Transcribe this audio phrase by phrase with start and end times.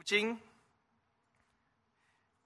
[0.00, 0.40] 读经，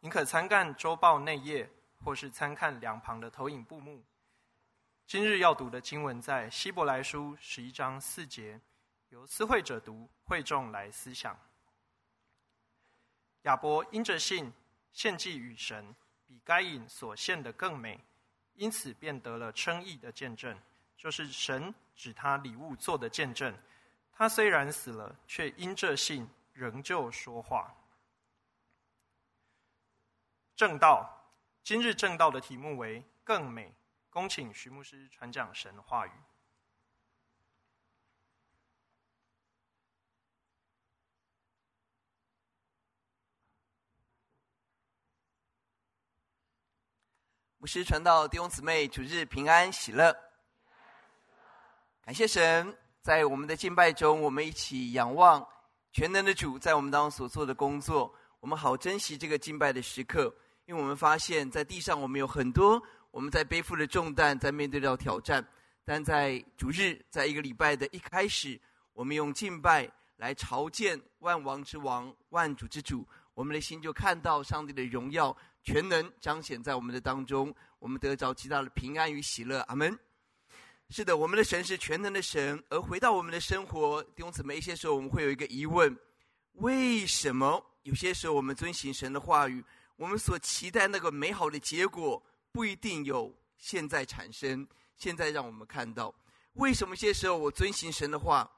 [0.00, 1.70] 您可参看周报内页，
[2.02, 4.02] 或是参看两旁的投影布幕。
[5.06, 8.60] 今日要读的经文在希伯来书十一章四节，
[9.10, 11.38] 由思会者读，会众来思想。
[13.42, 14.52] 亚伯因着信
[14.92, 15.94] 献祭与神，
[16.26, 18.00] 比该隐所献的更美，
[18.54, 20.58] 因此便得了称义的见证，
[20.96, 23.56] 就是神指他礼物做的见证。
[24.12, 27.74] 他虽然死了，却因着信仍旧说话。
[30.56, 33.74] 正道，今日正道的题目为“更美”。
[34.08, 36.12] 恭请徐牧师传讲神话语。
[47.58, 50.14] 牧师传道，弟兄姊妹，主日平安喜乐。
[52.02, 55.44] 感谢神，在我们的敬拜中，我们一起仰望
[55.94, 58.12] 全能的主在我们当中所做的工作。
[58.40, 60.34] 我们好珍惜这个敬拜的时刻，
[60.66, 62.82] 因为我们发现，在地上我们有很多。
[63.12, 65.46] 我们在背负着重担，在面对到挑战，
[65.84, 68.60] 但在主日，在一个礼拜的一开始，
[68.92, 79.60] 我们用敬拜来朝见万王之王、万主之主，我们的心就看到上帝的荣耀、全能彰显在我们的当中，我们得着极大的平安与喜乐。
[79.68, 79.96] 阿门。
[80.90, 82.62] 是的，我们的神是全能的神。
[82.68, 85.96] 而回到我们的生活，弟兄姊妹，一些时候我们会有一个疑问：
[86.54, 89.64] 为什么有些时候我们遵行神的话语，
[89.96, 92.22] 我们所期待那个美好的结果？
[92.52, 94.66] 不一定有现在产生。
[94.96, 96.14] 现在让我们看到，
[96.52, 98.48] 为什么些时候我遵行神的话，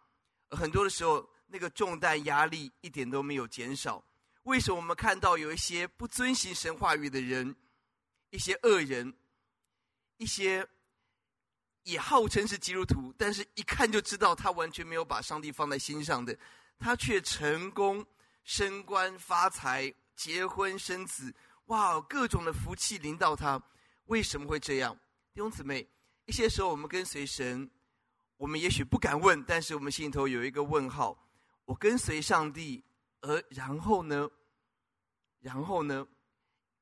[0.51, 4.05] 很多的时候那个重担压力一点都没有减少？
[4.43, 7.57] 为什么我们看到有一些不遵行神话语的人，
[8.29, 9.15] 一些恶人，
[10.19, 10.67] 一些
[11.87, 16.37] 也号称是基督徒，但是一看就知道他完全没有把上帝放在心上的，
[16.81, 18.05] 他却成功
[18.43, 21.33] 升官发财、结婚生子，
[21.67, 23.63] 哇，各种的福气临到他。
[24.07, 24.99] 为什么会这样？
[25.33, 25.89] 弟兄姊妹，
[26.25, 27.71] 一些时候我们跟随神，
[28.37, 31.17] 我们也许不敢问，但是我们心里头有一个问号：
[31.67, 32.83] 我跟随上帝，
[33.21, 34.29] 而然后呢？
[35.39, 36.05] 然后呢？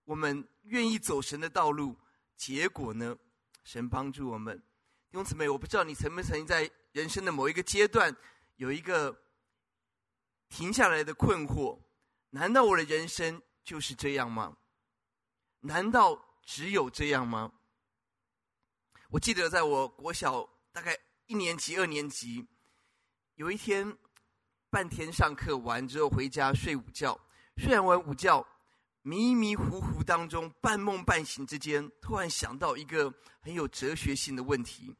[0.06, 1.94] 我们愿意走神的道路，
[2.36, 3.14] 结果呢？
[3.64, 4.62] 神帮助我们。
[5.14, 8.16] 弟兄姊妹，我不知道你曾不曾经在人生的某一个阶段，
[8.56, 9.16] 有一个
[10.48, 11.78] 停下来的困惑：
[12.30, 14.56] 难道我的人生就是这样吗？
[15.60, 16.20] 难道？
[16.42, 17.52] 只有这样吗？
[19.08, 22.44] 我记得在我国小大概一年级、二年级，
[23.36, 23.96] 有一天
[24.68, 27.16] 半天上课完之后回家睡午觉，
[27.56, 28.44] 睡完午觉，
[29.02, 34.92] 迷迷糊糊当中半梦半醒之间，突然想到一个很有哲学性的问题。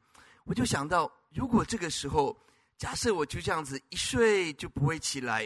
[0.45, 2.35] 我就想到，如果这个时候
[2.77, 5.41] 假设我就这样子一睡就不会起来，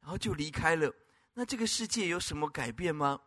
[0.00, 0.92] 然后就离开了，
[1.34, 3.18] 那这个世界有什么改变吗？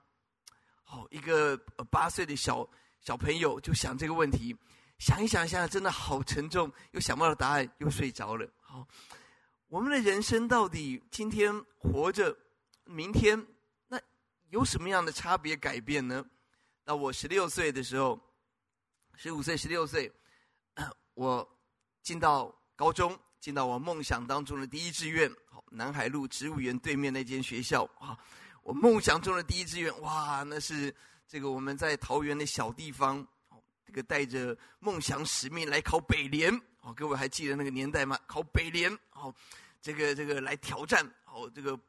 [0.84, 1.58] 好，一个
[1.90, 2.68] 八岁的小
[3.02, 4.56] 小朋友就想这个问题，
[5.00, 8.47] 想一想，想想真的好沉重，又想不到答案，又睡着了。
[8.62, 8.88] 好，
[9.68, 12.38] 我们的人生到底今天活着，
[12.84, 13.44] 明天
[13.88, 14.00] 那
[14.50, 16.24] 有什么样的差别改变呢？
[16.84, 18.19] 那我十六岁的时候，
[19.16, 20.12] 十五岁、十六岁，
[21.16, 21.58] 我
[22.02, 28.18] 进到高中，进到我梦想当中的第一志愿，好，南海路植物园对面那间学校啊。
[28.62, 30.94] 我梦想中的第一志愿，哇，那是
[31.28, 33.26] 这个我们在桃园的小地方，
[33.86, 38.20] 这个带着梦想使命来考北联，哦，各位还记得那个年代吗？
[38.28, 39.34] 考北联，哦，
[39.82, 41.80] 这个这个来挑战，哦，这个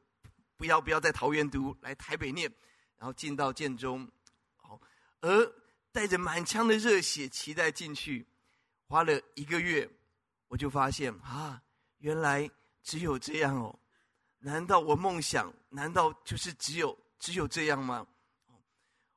[0.57, 2.51] 不要不要在桃园读，来台北念，
[2.97, 4.07] 然后进到建中，
[4.57, 4.81] 好，
[5.21, 5.53] 而
[5.91, 8.27] 带着满腔的热血期待进去，
[8.89, 9.89] 花了一个月，
[10.49, 11.61] 我就发现啊，
[11.99, 12.49] 原来
[12.83, 13.77] 只有这样哦。
[14.39, 15.53] 难道我梦想？
[15.69, 18.07] 难道就是只有只有这样吗？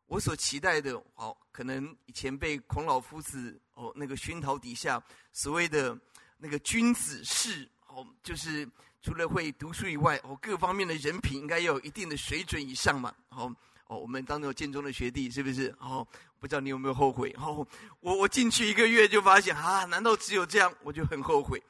[0.08, 5.00] 我所期待的，哦，可能以前被孔老夫子哦那个熏陶底下
[5.32, 5.96] 所谓的
[6.38, 8.68] 那个君子士哦，就是
[9.04, 13.14] 除了会读书以外，哦，各方面的人品应该要有一定的水准以上嘛。
[13.30, 13.56] 哦
[13.86, 15.76] 哦，我们当中有建中的学弟是不是？
[15.80, 16.08] 哦，
[16.40, 17.36] 不知道你有没有后悔？
[17.38, 17.68] 哦，
[18.00, 20.74] 我我进去一个月就发现啊，难道只有这样？
[20.84, 21.62] 我就很后悔。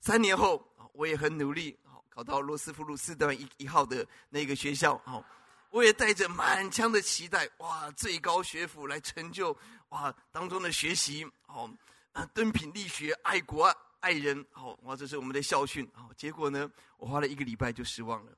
[0.00, 1.76] 三年后，我也很努力。
[1.84, 5.22] 好考到罗斯福路四段一一号的那个学校，好，
[5.70, 9.54] 我也带着满腔的期待，哇，最高学府来成就，
[9.90, 11.68] 哇，当中的学习，好，
[12.12, 13.70] 啊，敦品力学，爱国
[14.00, 18.32] 爱人，好，哇，这是我们的校训，好，结果呢，我花了一个礼拜就失望了，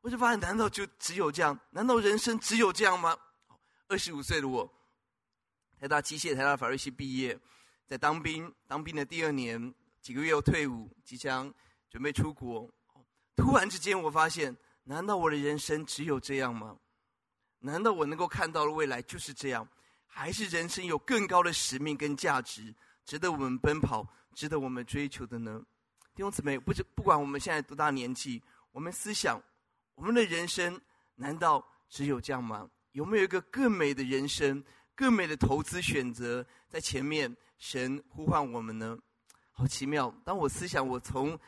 [0.00, 1.58] 我就发现，难道就只有这样？
[1.70, 3.14] 难道人生只有这样吗？
[3.88, 4.66] 二十五岁的我，
[5.84, 7.38] 台大机械、台大法律系毕业，
[7.86, 11.52] 在当兵，当兵的第二年，几个月又退伍，即将
[11.90, 12.66] 准备出国。
[13.36, 16.74] 突然之间，我发现，难道我的人生只有这样吗？
[17.58, 19.68] 难道我能够看到的未来就是这样？
[20.06, 25.62] 还是人生有更高的使命跟价值，值得我们奔跑，值得我们追求的呢？
[26.14, 28.42] 弟兄姊妹，不不管我们现在多大年纪，
[28.72, 29.38] 我们思想，
[29.96, 30.80] 我们的人生
[31.16, 32.70] 难道只有这样吗？
[32.92, 37.34] 有没有一个更美的人生、更美的投资选择在前面？
[37.58, 38.98] 神呼唤我们呢？
[39.52, 40.14] 好奇妙！
[40.24, 41.38] 当我思想，我从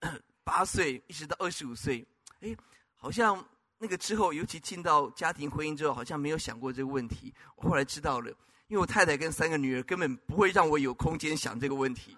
[0.44, 2.06] 八岁一直到二十五岁，
[2.40, 2.56] 哎，
[2.96, 3.44] 好像。
[3.78, 7.34] 那个之后，尤其进到家庭婚姻之后，好像没有想过这个问题。
[7.56, 8.30] 我后来知道了，
[8.68, 12.16] 因为我太太跟三个女儿根本不会让我有空间想这个问题，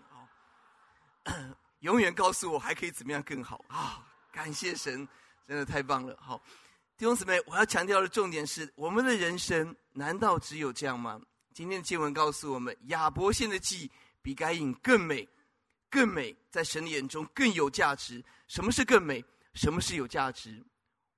[1.80, 4.06] 永远告诉我还可以怎么样更好啊！
[4.30, 5.08] 感谢神，
[5.48, 6.14] 真的太棒了。
[6.20, 6.38] 好，
[6.96, 11.20] 弟兄姊妹，我要强调的重点是：我们的人生难道只有这样吗？
[11.52, 13.90] 今天的经文告诉我们，亚伯献的祭
[14.22, 15.28] 比该隐更美，
[15.90, 18.24] 更美，在神的眼中更有价值。
[18.46, 19.24] 什么是更美？
[19.54, 20.62] 什么是有价值？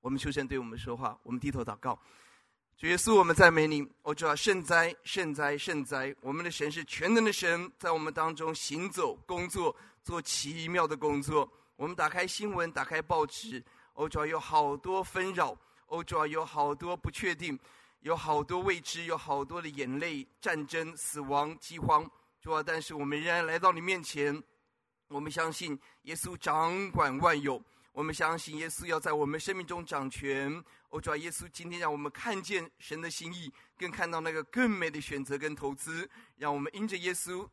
[0.01, 1.99] 我们求神对我们说话，我们低头祷告。
[2.75, 3.87] 主耶稣，我们赞美你。
[4.01, 6.13] 我主啊，圣哉，圣哉，圣哉！
[6.21, 11.47] 我们的神是全能的神，在我们当中行走、工作，做奇妙的工作。
[11.75, 13.63] 我们打开新闻，打开报纸，
[13.93, 15.55] 我，主啊，有好多纷扰，
[15.87, 17.57] 哦，主啊，有好多不确定，
[18.01, 22.09] 有好多未知，有好多的眼泪、战争、死亡、饥荒。
[22.41, 24.41] 主啊，但是我们仍然来到你面前，
[25.07, 27.61] 我们相信耶稣掌管万有。
[27.93, 30.63] 我们相信耶稣要在我们生命中掌权。
[30.89, 36.07] 哦，主啊，耶稣今天让我们看见神的心意，更看到那个更美的选择跟投资。
[36.35, 37.47] 让我们因着耶稣，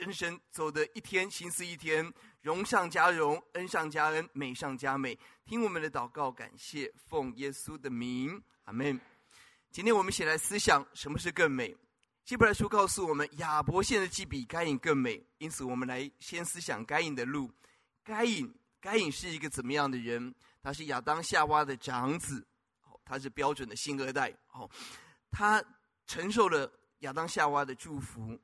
[0.00, 2.10] 人生走的一天，心思一天，
[2.40, 5.16] 荣上加荣，恩上加恩，美上加美。
[5.44, 8.98] 听我们的祷告，感谢奉耶稣的名，阿门。
[9.70, 11.76] 今天我们一起来思想什么是更美。
[12.24, 15.22] 希伯来书告诉我们，亚伯献的祭比该隐更美。
[15.36, 17.52] 因此，我们来先思想该隐的路。
[18.02, 18.50] 该隐。
[18.80, 20.34] 该隐是一个怎么样的人？
[20.62, 22.42] 他是亚当夏娃的长子，
[23.04, 24.34] 他是标准的星二代。
[24.54, 24.70] 哦，
[25.30, 25.62] 他
[26.06, 28.40] 承受了亚当夏娃的祝福，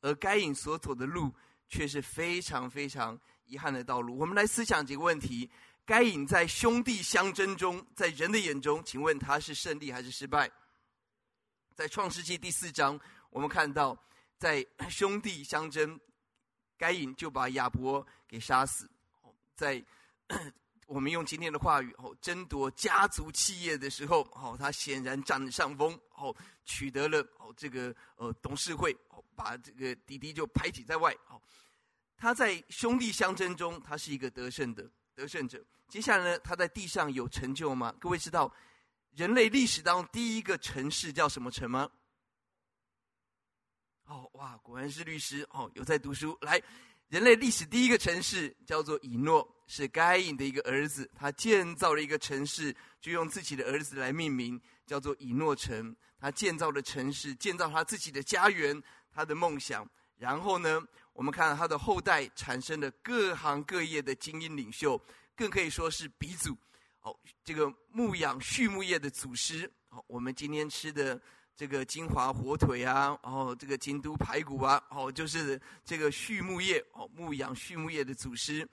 [0.00, 1.34] 而该隐所走的路
[1.68, 4.16] 却是非常非常遗憾的道路。
[4.18, 5.50] 我们来思想几个问题：
[5.84, 10.50] 该隐在兄弟相争中，在人的眼中，请问他是胜利还是失败？
[11.74, 12.98] 在创世纪第四章，
[13.30, 13.96] 我们看到
[14.38, 16.00] 在兄弟相争，
[16.78, 18.88] 该隐就把亚伯给杀死。
[19.54, 19.84] 在
[20.86, 26.34] 我们用今天的话语哦，争夺家族企业的时候，哦，他显然占了上风，哦，
[26.64, 31.42] 取得了哦这个呃董事会，哦，把这个弟弟就排挤在外，哦，
[32.16, 35.62] 他在兄弟相争中，他是一个得胜的得胜者。
[35.88, 37.92] 接下来呢，他在地上有成就吗？
[37.98, 38.52] 各位知道
[39.10, 41.90] 人类历史当中第一个城市叫什么城吗？
[44.04, 46.62] 哦，哇，果然是律师哦，有在读书来。
[47.08, 51.08] 人类历史第一个城市叫做以诺，是该隐的一个儿子。
[51.14, 55.94] 他建造了一个城市，就用自己的儿子来命名，叫做以诺城。
[56.18, 58.82] 他建造了城市，建造他自己的家园，
[59.12, 59.88] 他的梦想。
[60.16, 60.82] 然后呢，
[61.12, 65.00] 我们看到他的后代产生了各行各业的精英领袖，
[65.36, 66.58] 更可以说是鼻祖。
[67.02, 69.70] 哦，这个牧养畜牧业的祖师。
[69.90, 71.20] 哦，我们今天吃的。
[71.56, 78.68] 这个金华火腿啊，然后这个京都排骨啊，哦，就是这个畜牧业哦，牧养畜牧业的祖师，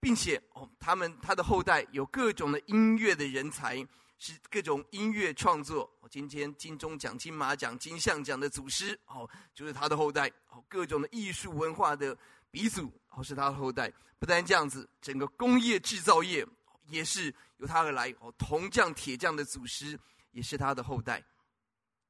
[0.00, 3.76] 并且哦，他们他的后代有各种的音乐的人才，
[4.18, 5.90] 是各种音乐创作。
[6.10, 12.16] 今天金钟奖、金马奖、金像奖的祖师哦，就是他的后代哦，各种的艺术文化的
[12.50, 13.92] 鼻祖哦，是他的后代。
[14.18, 16.46] 不但这样子，整个工业制造业
[16.86, 19.98] 也是由他而来哦，铜匠、铁匠的祖师
[20.30, 21.22] 也是他的后代。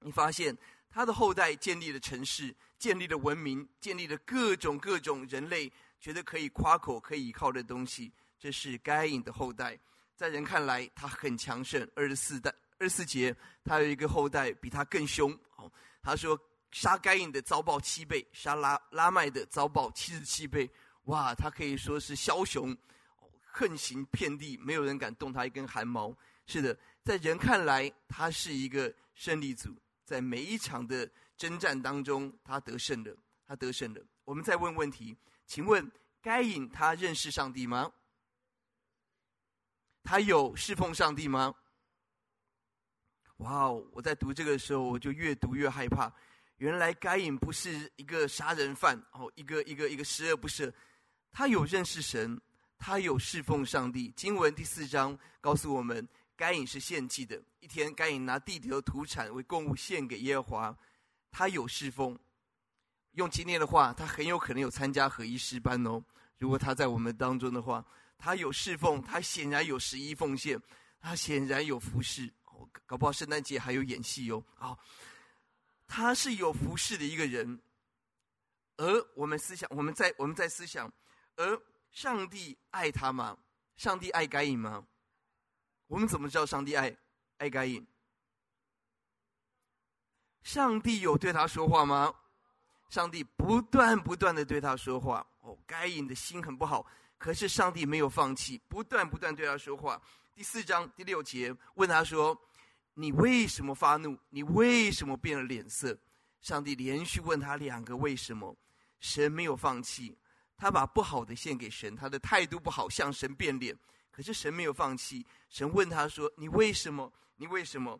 [0.04, 0.56] 你发现
[0.90, 8.12] 他的后代建立了城市，建立了文明，建立了各种各种人类觉得可以夸口、可以依靠的东西。
[8.38, 9.78] 这是该隐的后代，
[10.14, 11.88] 在人看来他很强盛。
[11.96, 13.34] 二十四代、二十四节，
[13.64, 15.32] 他有一个后代比他更凶。
[15.56, 16.38] 哦，他说
[16.70, 20.70] 杀该隐的遭报七倍，杀拉拉麦的遭报七十七倍。
[21.04, 22.76] 哇，他可以说是枭雄，
[23.42, 26.14] 横行遍地，没有人敢动他一根汗毛。
[26.46, 29.74] 是的，在人看来，他是一个胜利组。
[30.04, 34.00] 在每一场的征战当中，他得胜了，他得胜了。
[34.24, 37.92] 我们再问问题，请问该隐他认识上帝吗？
[40.02, 41.54] 他有侍奉上帝吗？
[43.38, 43.86] 哇哦！
[43.92, 46.12] 我在读这个时候，我就越读越害怕。
[46.58, 50.72] 原来该隐不是一个杀人犯哦，一个一个一个十恶不赦。
[51.32, 52.40] 他有认识神，
[52.78, 54.12] 他有侍奉上帝。
[54.14, 56.06] 经文第四章告诉我们。
[56.36, 57.42] 该隐是献祭的。
[57.60, 60.78] 一天，该隐拿地里的土产为供物献给耶和华。
[61.30, 62.18] 他有侍奉，
[63.12, 66.02] 用今天的话，他很有可能有参加合一诗班哦。
[66.38, 67.84] 如果他在我们当中的话，
[68.18, 70.60] 他有侍奉，他显然有十一奉献。
[71.00, 74.42] 他显然有服侍，哦，搞不好圣诞节还有演戏哦。
[74.54, 74.78] 好，
[75.86, 77.60] 他是有服侍的一个人。
[78.78, 80.90] 而我们思想，我们在我们在思想，
[81.36, 83.36] 而上帝爱他吗？
[83.76, 84.86] 上帝爱该隐吗？
[85.86, 86.96] 我们怎么知道上帝爱
[87.38, 87.86] 爱该隐？
[90.42, 92.14] 上帝有对他说话吗？
[92.90, 95.26] 上帝不断不断的对他说话。
[95.40, 96.86] 哦，该隐的心很不好，
[97.18, 100.00] 可是上帝没有放弃，不断不断对他说话。
[100.34, 102.38] 第四章第六节问他说
[102.94, 104.18] ：“你为什么发怒？
[104.30, 105.96] 你为什么变了脸色？”
[106.40, 108.56] 上帝连续问他两个为什么。
[109.00, 110.16] 神没有放弃，
[110.56, 113.76] 他把不好的献给神，他的态度不好，向神变脸。
[114.14, 117.12] 可是神没有放弃，神问他说：“你为什么？
[117.34, 117.98] 你为什么？”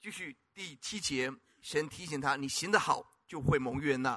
[0.00, 4.12] 继续第七节，神提醒他：“你行得好，就会蒙悦纳。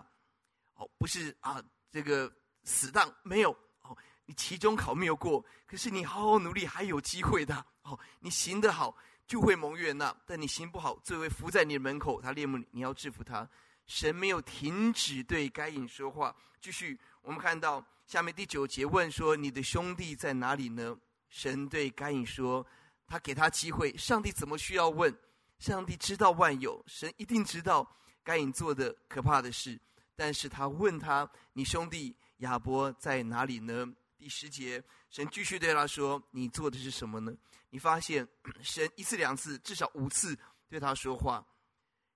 [0.75, 7.65] 哦，不是啊，这个死当没有哦，你期中考没有过，可是你好好努力，还有机会的。
[7.81, 8.95] 哦，你行得好，
[9.27, 13.45] 就会蒙悦纳；但你行不好，罪会伏在你的门口，他恋慕你，你要制服他。”
[13.85, 16.35] 神没有停止对该隐说话。
[16.59, 20.97] 继续，我们看到下面第九节问说：“你的兄弟在哪里呢？”
[21.29, 22.65] 神对该隐说
[23.07, 25.15] ：“他给他机会。”上帝怎么需要问？
[25.59, 27.89] 上帝知道万有，神一定知道
[28.23, 29.79] 该隐做的可怕的事。
[30.15, 33.85] 但是他问他：“你兄弟亚伯在哪里呢？”
[34.17, 37.31] 第十节，神继续对他说：“你做的是什么呢？”
[37.69, 38.27] 你发现
[38.61, 41.45] 神一次两次，至少五次对他说话。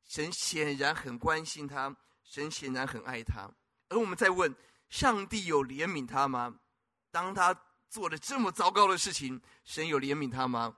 [0.06, 3.50] 神显然很关心他，神显然很爱他。
[3.90, 4.56] 而我们在问：
[4.90, 6.60] 上帝有怜悯他吗？
[7.12, 7.54] 当他
[7.92, 10.78] 做了这么糟糕的事情，神有怜悯他吗？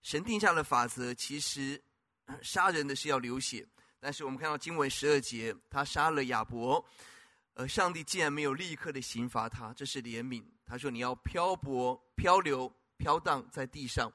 [0.00, 1.82] 神定下的法则，其实
[2.40, 3.66] 杀人的是要流血。
[3.98, 6.84] 但是我们看到经文十二节，他杀了亚伯，
[7.54, 10.44] 而上帝竟然没有立刻的刑罚他，这是怜悯。
[10.64, 14.08] 他说：“你要漂泊、漂流、飘荡在地上。”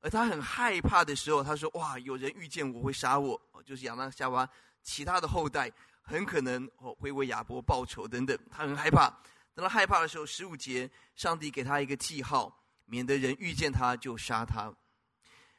[0.00, 4.48] 而他很害怕的时候，他说：“哇，有人遇见我会杀我，就是亚当夏娃
[4.82, 6.66] 其他的后代很可能
[6.98, 9.12] 会为亚伯报仇等等。”他很害怕。
[9.54, 14.72] 等他害怕的时候，十五节，上帝给他一个记号，免得人遇见他就杀他。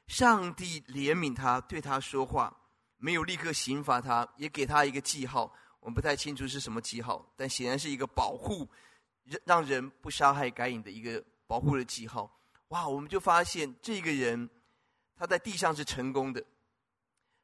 [0.08, 2.56] 上帝怜悯他，对他说话，
[2.98, 5.54] 没有立刻刑罚他，也给他一个记号。
[5.80, 8.70] 我们不太清楚是什么记号，但显然是一个保护，
[9.24, 12.40] 让让人不杀害该隐的一个保护的记号。
[12.70, 12.88] 哇！
[12.88, 14.50] 我们就发现这个人，
[15.16, 16.44] 他在地上是成功的，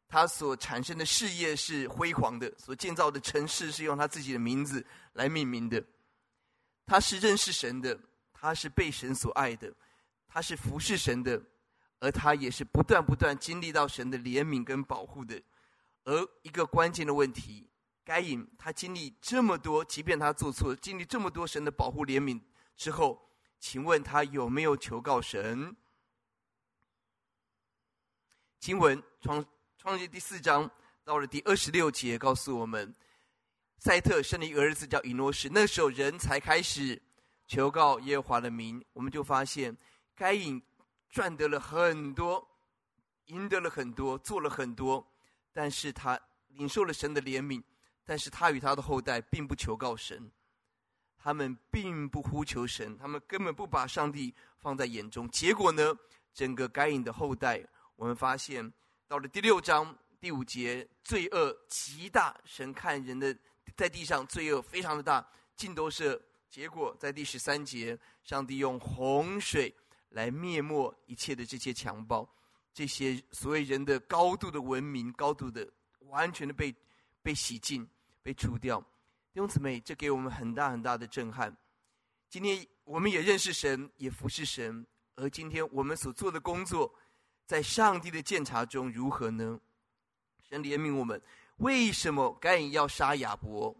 [0.07, 5.83] 他所产生的事业是辉煌的，所建造的城市是用他自己的名字来命名的。
[6.87, 7.99] 他是认识神的，
[8.33, 9.71] 他是被神所爱的，
[10.27, 11.39] 他是服侍神的，
[11.99, 15.39] 而他也是不断不断经历到神的怜悯跟保护的。
[16.05, 17.69] 而一个关键的问题，
[18.03, 22.41] 该隐他经历这么多，即便他做错，经历这么多神的保护怜悯
[22.75, 23.23] 之后。
[23.59, 25.75] 请问他有没有求告神？
[28.59, 29.43] 经文创
[29.79, 30.69] 创世第四章
[31.03, 32.93] 到了第二十六节，告诉我们，
[33.77, 35.49] 赛特生了一个儿子叫以诺士。
[35.49, 37.01] 那时候人才开始
[37.47, 38.83] 求告耶和华的名。
[38.93, 39.75] 我们就发现，
[40.15, 40.61] 该隐
[41.09, 42.47] 赚得了很多，
[43.25, 45.05] 赢得了很多，做了很多，
[45.53, 47.63] 但是他领受了神的怜悯，
[48.03, 50.31] 但是他与他的后代并不求告神。
[51.19, 55.27] 他们并不呼求神，他们根本不把上帝放在眼中。
[55.29, 55.93] 结果呢，
[56.33, 57.61] 整个该隐的后代，
[57.95, 58.71] 我们发现
[59.07, 62.35] 到了第六章第五节，罪恶极大。
[62.45, 63.37] 神看人的
[63.77, 66.21] 在地上罪恶非常的大，尽都是。
[66.49, 69.73] 结果在第十三节，上帝用洪水
[70.09, 72.27] 来灭没一切的这些强暴，
[72.73, 75.69] 这些所谓人的高度的文明，高度的
[75.99, 76.73] 完全的被
[77.21, 77.87] 被洗净，
[78.23, 78.79] 被除掉。
[79.33, 81.55] 弟兄姊妹，这给我们很大很大的震撼。
[82.29, 86.91] 今天我们也认识神，也服侍神，而今天我们所做的工作，
[87.45, 89.59] 在上帝的鉴察中如何呢？
[90.49, 91.21] 神怜悯我们，
[91.57, 93.75] 为什么该隐要杀亚伯？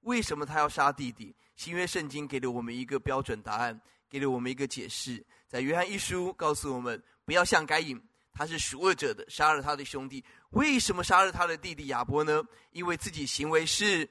[0.00, 1.34] 为什么他要杀弟弟？
[1.56, 5.24] 新约圣经给了我们一个标准答案，给了我们一个解释。
[5.48, 8.00] 在约翰一书告诉我们，不要像该隐，
[8.32, 10.24] 他是属恶者的，杀了他的兄弟。
[10.50, 12.42] 为什么杀了他的弟弟亚伯呢？
[12.72, 14.08] 因为自己行为是。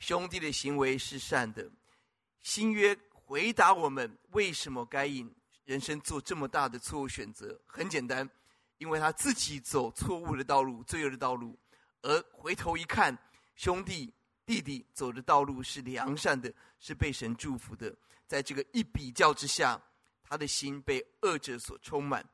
[0.00, 1.70] 兄弟的行为是善的，
[2.42, 5.32] 新约回答我们：为什么该隐
[5.64, 7.58] 人生做这么大的错误选择？
[7.64, 8.28] 很简单，
[8.76, 11.56] 因为他自己走错误的道路、罪恶的道路，
[12.04, 13.18] 而回头一看，
[13.56, 14.12] 兄弟
[14.44, 17.94] 弟弟走的道路是良善的，是被神祝福的。
[18.26, 19.80] 在这个一比较之下，
[20.22, 22.24] 他的心被恶者所充满。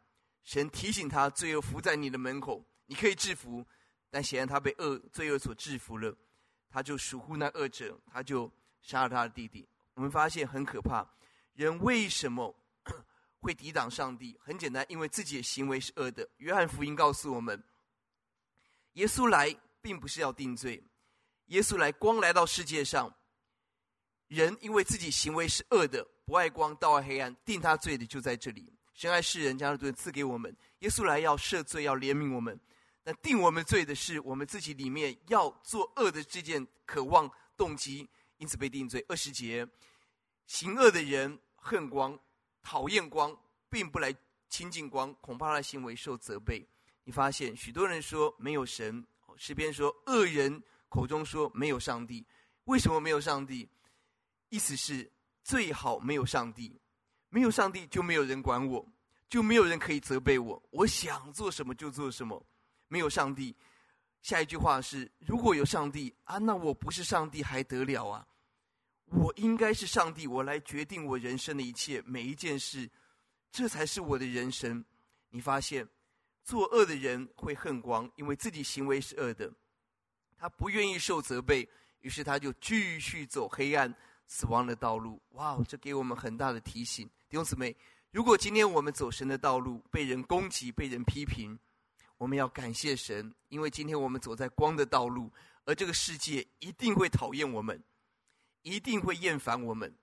[0.43, 3.65] 神提醒他：罪恶伏在你的门口，你可以制服，
[4.11, 6.13] 但显然他被恶罪恶所制服了。
[6.69, 8.51] 他就属乎那恶者，他就
[8.83, 9.69] 杀了他的弟弟。
[9.95, 11.09] 我们发现很可怕，
[11.55, 12.53] 人为什么
[13.41, 14.37] 会抵挡上帝？
[14.43, 16.29] 很简单，因为自己的行为是恶的。
[16.39, 17.63] 约翰福音告诉我们，
[18.95, 20.83] 耶稣来并不是要定罪，
[21.47, 23.15] 耶稣来光来到世界上，
[24.29, 28.73] 人因为自己行为是恶的，不爱光，倒爱黑暗，定他罪的就在这里。
[28.95, 30.55] 神爱世人，将他的罪赐给我们。
[30.81, 32.59] 耶稣来要赦罪，要怜悯我们。
[33.03, 38.07] 但定我们罪的是我们自己里面要做恶的这件渴望动机，
[38.37, 39.03] 因此被定罪。
[39.09, 39.67] 二十节，
[40.47, 42.19] 行恶的人恨光，
[42.63, 43.35] 讨厌光，
[43.71, 44.15] 并不来
[44.51, 46.69] 亲近光，恐怕他的行为受责备。
[47.05, 49.05] 你发现许多人说没有神，
[49.37, 52.27] 诗篇说恶人口中说没有上帝。
[52.65, 53.69] 为什么没有上帝？
[54.49, 55.11] 意思是
[55.43, 56.79] 最好没有上帝，
[57.29, 58.87] 没有上帝就没有人管我，
[59.29, 62.45] 就没有人可以责备我，我想做什么就做什么。
[62.89, 63.55] 没有上帝，
[64.23, 68.27] 下一句话是：如果有上帝啊，那我不是上帝还得了啊？
[69.07, 72.89] 我应该是上帝，我来决定我人生的一切每一件事，
[73.51, 74.85] 这才是我的人生。
[75.31, 75.89] 你发现，
[76.43, 79.53] 作恶的人会恨光，因为自己行为是恶的，
[80.37, 81.69] 他不愿意受责备，
[82.01, 83.95] 于是他就继续走黑暗
[84.27, 85.21] 死亡的道路。
[85.31, 87.77] 哇，这给我们很大的提醒，弟兄姊妹，
[88.11, 91.59] 如果今天我们走神的道路，被人攻击，被人批评。
[92.19, 95.33] 我们要感谢神，因为今天我们走在光的道路，
[95.65, 97.83] 而这个世界一定会讨厌我们，
[98.61, 99.97] 一定会厌烦我们，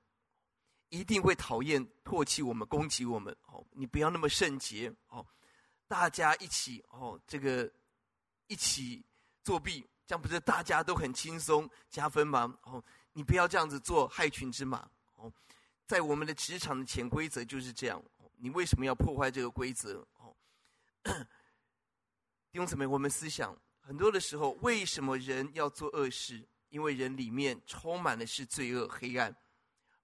[0.90, 3.36] 一定会讨厌、唾弃我们、攻击我们。
[3.46, 5.24] 哦，你不要那么圣洁哦，
[5.88, 7.70] 大家一起哦，这个
[8.48, 9.04] 一起
[9.44, 12.58] 作弊，这样不是大家都很轻松加分吗？
[12.64, 15.32] 哦，你不要这样子做害群之马哦。
[15.86, 18.04] 在我们的职场的潜规则就是这样，
[18.36, 20.06] 你为什么要破坏这个规则？
[20.18, 20.36] 哦。
[22.52, 26.46] 弟兄姊妹，我们思想很多的时候，为什么人要做恶事？
[26.70, 29.34] 因为人里面充满的是罪恶、黑暗，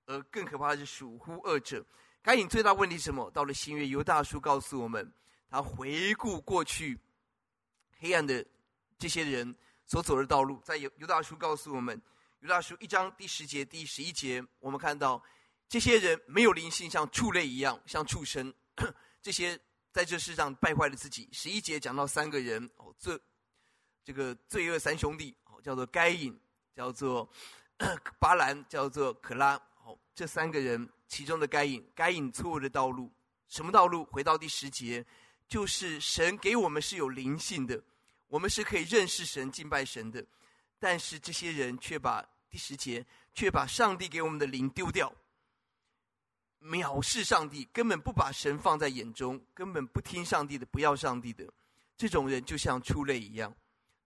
[0.05, 1.85] 而更可怕的是属乎恶者。
[2.21, 3.29] 该隐最大问题是什么？
[3.31, 5.11] 到了新月，犹大叔告诉我们，
[5.53, 6.99] 他回顾过去
[7.99, 8.43] 黑暗的
[8.97, 10.59] 这些人所走的道路。
[10.65, 12.01] 在犹犹大叔告诉我们，
[12.39, 15.23] 犹大叔一章第十节、第十一节，我们看到
[15.69, 18.51] 这些人没有灵性，像畜类一样，像畜生。
[19.21, 19.59] 这些。
[19.91, 21.29] 在这世上败坏了自己。
[21.31, 23.15] 十一节讲到三个人哦，罪
[24.03, 26.35] 这个罪恶三兄弟哦，叫做该隐，
[26.75, 27.29] 叫做
[28.19, 29.53] 巴兰，叫做可拉。
[29.83, 33.13] 哦，这三个人其中的该隐，该隐错误的道路，
[33.47, 34.03] 什么道路？
[34.05, 35.05] 回到第十节，
[35.53, 37.79] 就是神给我们是有灵性的，
[38.27, 40.25] 我们是可以认识神、敬拜神的，
[40.79, 45.13] 但是这些人却把第十节却把上帝给我们的灵丢掉。
[46.59, 51.47] 藐视上帝，根本不把神放在眼中，根本不听上帝的，不要上帝的，
[51.95, 53.55] 这种人就像畜类一样，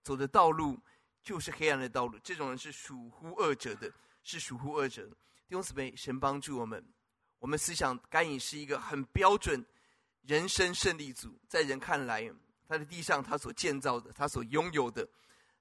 [0.02, 0.78] 走的道路
[1.22, 2.18] 就是黑暗的道路。
[2.22, 3.90] 这种人是属乎恶者的，
[4.22, 5.12] 是属乎恶者的。
[5.48, 6.84] 弟兄姊妹，神帮助我们。
[7.38, 9.64] 我们思想该隐是一个很标准
[10.28, 12.30] 人生胜利组，在人看来，
[12.68, 15.08] 他的地上他所建造的，他所拥有的，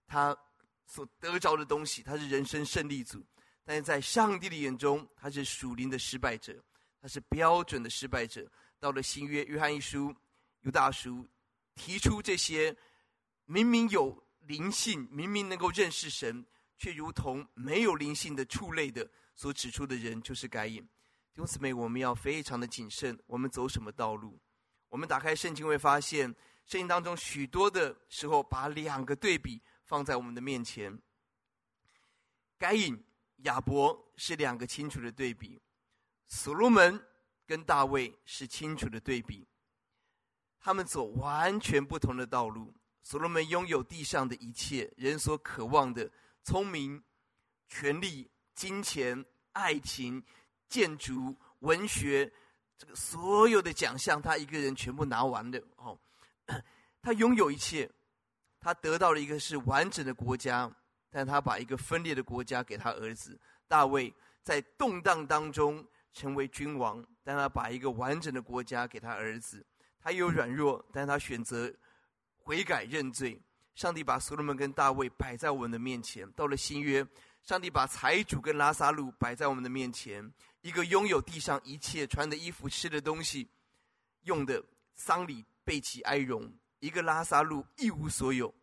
[0.06, 0.38] 他
[0.86, 3.25] 所得着的东西，他是人生胜利组。
[3.63, 6.62] 但是在上帝的眼中，他是属灵的失败者。
[7.01, 8.45] 他是标准的失败者。
[8.77, 10.13] 到了新约，约翰一书、
[10.63, 11.25] 犹大叔，
[11.73, 12.75] 提出这些
[13.45, 16.45] 明明有灵性、明明能够认识神，
[16.77, 20.82] 却如同没有灵性的畜类的所指出的人，就是该隐。
[21.34, 23.17] 弟兄姊妹，我们要非常的谨慎。
[23.27, 24.38] 我们走什么道路？
[24.89, 26.28] 我们打开圣经会发现，
[26.65, 30.97] 圣经当中许多的时候，把两个对比放在我们的面前。
[32.58, 33.02] 该隐、
[33.43, 35.62] 亚伯是两个清楚的对比。
[36.28, 37.02] 所罗门
[37.45, 39.47] 跟大卫是清楚的对比，
[40.60, 42.73] 他们走完全不同的道路。
[43.02, 46.12] 所罗门拥有地上的一切人所渴望的
[46.43, 47.02] 聪明、
[47.69, 50.21] 权力、金钱、爱情、
[50.67, 52.30] 建筑、文学，
[52.77, 55.61] 这个所有的奖项，他一个人全部拿完了。
[55.77, 55.97] 哦，
[57.01, 57.89] 他拥有一切，
[58.59, 60.71] 他得到了一个是完整的国家，
[61.09, 64.13] 但他把一个分裂的国家给他儿子大卫，
[64.43, 65.85] 在动荡当中。
[66.13, 69.63] 成为君王，但他把一个完整的国家给他儿子。
[69.99, 71.71] 他有软弱，但他选择
[72.37, 73.39] 悔改认罪。
[73.75, 76.27] 上帝把所罗门跟大卫摆在我们的面前。
[76.31, 77.05] 到了新约，
[77.43, 80.27] 上帝把财主跟拉撒路摆在我们的面前。
[80.67, 83.47] 一个拥有地上一切穿的衣服、吃的东西、
[84.23, 84.62] 用的
[84.95, 86.43] 丧礼备齐哀荣；
[86.80, 88.53] 一个拉萨路一无所有，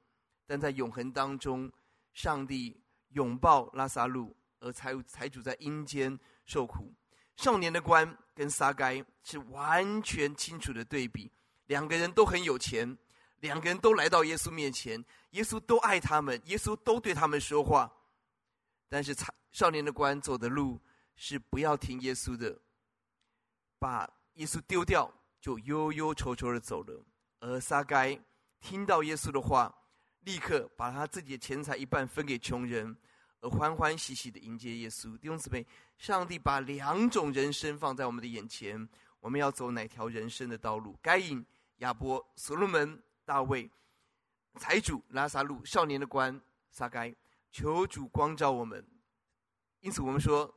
[0.46, 1.72] 但在永恒当中，
[2.12, 2.78] 上帝
[3.12, 6.92] 拥抱拉萨路，而财财主在阴间受苦。
[7.38, 11.32] 少年的官跟撒该是完全清楚的对比，
[11.68, 12.98] 两个人都很有钱，
[13.40, 17.90] 两个人都来到耶稣面前，耶稣都爱他们，耶稣都对他们说话。
[18.90, 19.16] 但是，
[19.52, 20.78] 少年的官走的路
[21.16, 22.60] 是不要听耶稣的，
[23.78, 27.04] 把耶稣丢掉，就忧忧愁愁的走了。
[27.40, 28.18] 而撒该
[28.60, 29.74] 听到耶稣的话，
[30.20, 32.96] 立刻把他自己的钱财一半分给穷人，
[33.40, 35.16] 而欢欢喜喜的迎接耶稣。
[35.18, 35.66] 弟兄姊妹，
[35.98, 38.88] 上帝把两种人生放在我们的眼前，
[39.20, 40.98] 我们要走哪条人生的道路？
[41.02, 41.44] 该隐、
[41.76, 43.70] 亚伯、所罗门、大卫、
[44.58, 47.14] 财主、拉撒路、少年的官、撒该，
[47.52, 48.84] 求主光照我们。
[49.80, 50.52] 因此，我们说，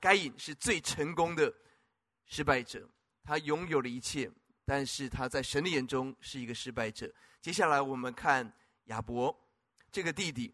[0.00, 1.52] 该隐是最成功的
[2.24, 2.88] 失败者，
[3.22, 4.30] 他拥有了一切，
[4.64, 7.12] 但是他在神的眼中是一个失败者。
[7.40, 8.52] 接下来，我们看
[8.86, 9.32] 亚伯
[9.92, 10.52] 这个弟弟，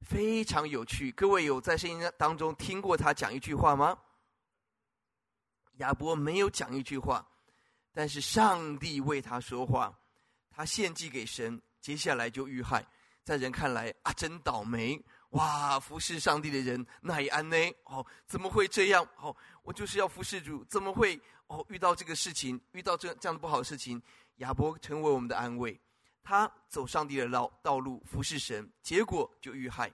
[0.00, 1.12] 非常有趣。
[1.12, 3.96] 各位有在圣经当中听过他讲一句话吗？
[5.78, 7.28] 亚伯没有讲一句话，
[7.92, 9.96] 但是上帝为他说话，
[10.50, 12.84] 他献祭给神，接下来就遇害，
[13.22, 15.00] 在人看来啊，真倒霉。
[15.34, 15.78] 哇！
[15.80, 17.56] 服侍上帝的人那也安呢？
[17.84, 19.06] 哦，怎么会这样？
[19.16, 21.64] 哦，我就是要服侍主，怎么会哦？
[21.68, 24.00] 遇到这个事情，遇到这这样的不好的事情，
[24.36, 25.78] 亚伯成为我们的安慰。
[26.22, 29.92] 他走上帝的道道路，服侍神，结果就遇害。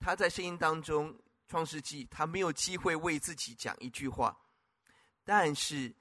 [0.00, 1.16] 他在声音当中，
[1.46, 4.36] 创世纪，他没有机会为自己讲一句话，
[5.24, 5.94] 但是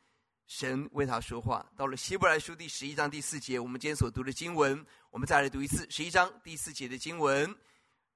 [0.47, 1.63] 神为他说话。
[1.77, 7.55] 到了希伯来书第十一章第四节，我们今天所读的经文，我们再来读一次十一章第四节的经文。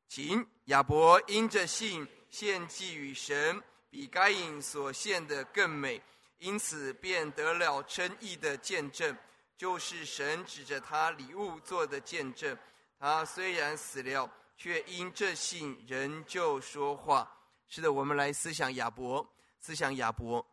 [0.08, 6.02] 请亚伯因着信献祭与神，比该隐所献的更美，
[6.38, 9.18] 因此便得了称义的见证，
[9.58, 12.58] 就是神指着他礼物做的见证。
[12.98, 17.30] 他虽然死了，却因这信仍旧说话。
[17.68, 19.28] 是的，我们来思想亚伯，
[19.60, 20.46] 思想亚伯。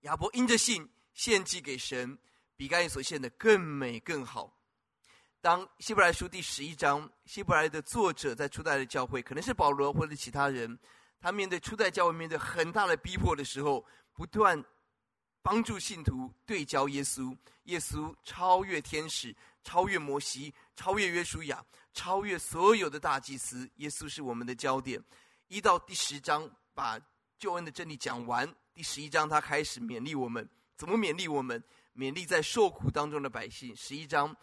[0.00, 2.18] 亚伯因着信献祭给神，
[2.56, 4.50] 比该隐所献的更美更好。
[5.44, 10.78] 当希伯来书第十一章，希伯来的作者在初代的教会，可能是保罗或者其他人，
[11.20, 14.64] 他面对初代教会面对很大的逼迫的时候，不断
[15.42, 17.36] 帮助信徒对焦耶稣。
[17.64, 23.68] 耶稣超越天使，超越摩西，超越约书亚，超越所有的大祭司。
[23.76, 24.98] 耶稣是我们的焦点。
[25.48, 26.98] 一到第十章把
[27.36, 31.62] 救恩的真理讲完，第十一章他开始勉励我们，怎么勉励我们？
[31.94, 33.76] 勉励在受苦当中的百姓。
[33.76, 34.34] 十一章。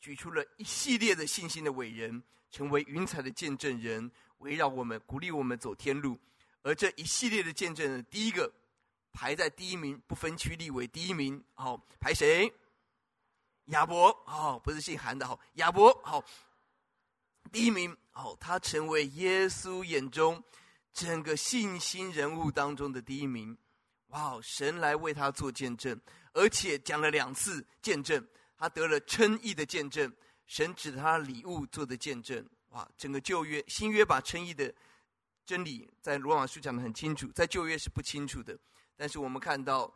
[0.00, 6.18] 举出了一系列的信心的伟人，成为云彩的见证人，围绕我们，鼓励我们走天路。
[6.62, 8.50] 而这一系列的见证人，第一个
[9.12, 11.42] 排在第一名，不分区立为第一名。
[11.54, 12.52] 好，排谁？
[13.66, 14.08] 亚伯。
[14.26, 15.26] 哦，不是姓韩的。
[15.26, 15.92] 好，亚伯。
[16.02, 16.24] 好，
[17.52, 17.96] 第一名。
[18.10, 20.42] 好，他成为耶稣眼中
[20.92, 23.56] 整个信心人物当中的第一名。
[24.08, 25.98] 哇，哦神来为他做见证，
[26.32, 28.26] 而且讲了两次见证。
[28.60, 30.12] 他得了称义的见证，
[30.44, 32.46] 神指他礼物做的见证。
[32.68, 34.72] 哇，整个旧约、新约把称义的
[35.46, 38.56] 真理在罗马书讲得很清楚，在旧约是不清楚的。
[38.98, 39.90] 但是我们看到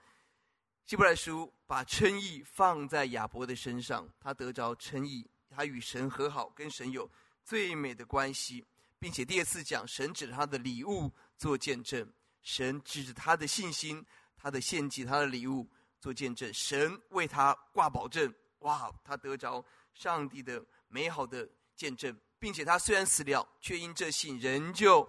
[0.87, 7.09] 希伯来书把称义放在亚伯的身上，他得着称义，他与神和好，跟神有
[7.45, 8.65] 最美的关系，
[8.99, 14.03] 并且第二次讲神指他的礼物做见证，神指着他的信心、
[14.39, 15.69] 他的献祭、他的礼物
[16.01, 18.35] 做见证，神为他挂保证。
[18.65, 18.93] 哇！
[19.03, 25.09] 他得着上帝的美好的见证，并且他虽然死了，却因这信仍旧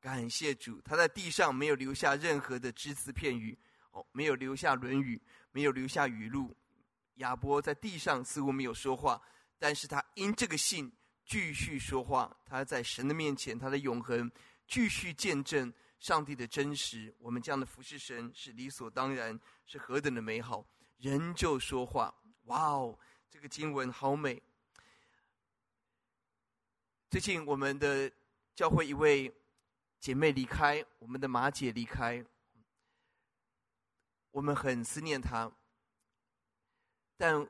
[0.00, 0.80] 感谢主。
[0.82, 3.56] 他在地上没有留下任何的只字片语，
[3.92, 5.16] 哦，没有留下《论语》，
[5.52, 6.54] 没有留下语录。
[7.14, 9.22] 亚伯在地上似乎没有说话，
[9.58, 10.92] 但是他因这个信
[11.24, 12.36] 继续说话。
[12.44, 14.28] 他在神的面前，他的永恒
[14.66, 17.14] 继续见证上帝的真实。
[17.20, 20.66] 我们这样的服侍神是理所当然，是何等的美好！
[20.98, 22.14] 仍旧说话。
[22.44, 22.98] 哇哦，
[23.30, 24.40] 这个经文好美！
[27.08, 28.10] 最近我们的
[28.54, 29.32] 教会一位
[29.98, 32.22] 姐妹离开，我们的马姐离开，
[34.30, 35.50] 我们很思念她。
[37.16, 37.48] 但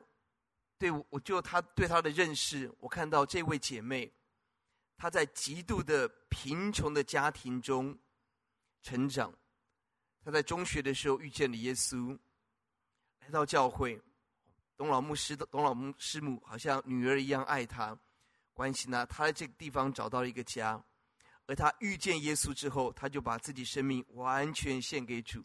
[0.79, 4.13] 对我就她对她的认识，我看到这位姐妹，
[4.97, 7.99] 她在极度的贫穷的家庭中
[8.83, 9.35] 成长。
[10.25, 12.17] 她在中学的时候遇见了耶稣，
[13.19, 14.01] 来到教会。
[14.77, 17.97] 董老牧师的董老牧师母好像女儿一样爱他，
[18.53, 20.83] 关系呢，他在这个地方找到了一个家，
[21.47, 25.45] 而他遇见耶稣之后，他就把自己生命完全献给主。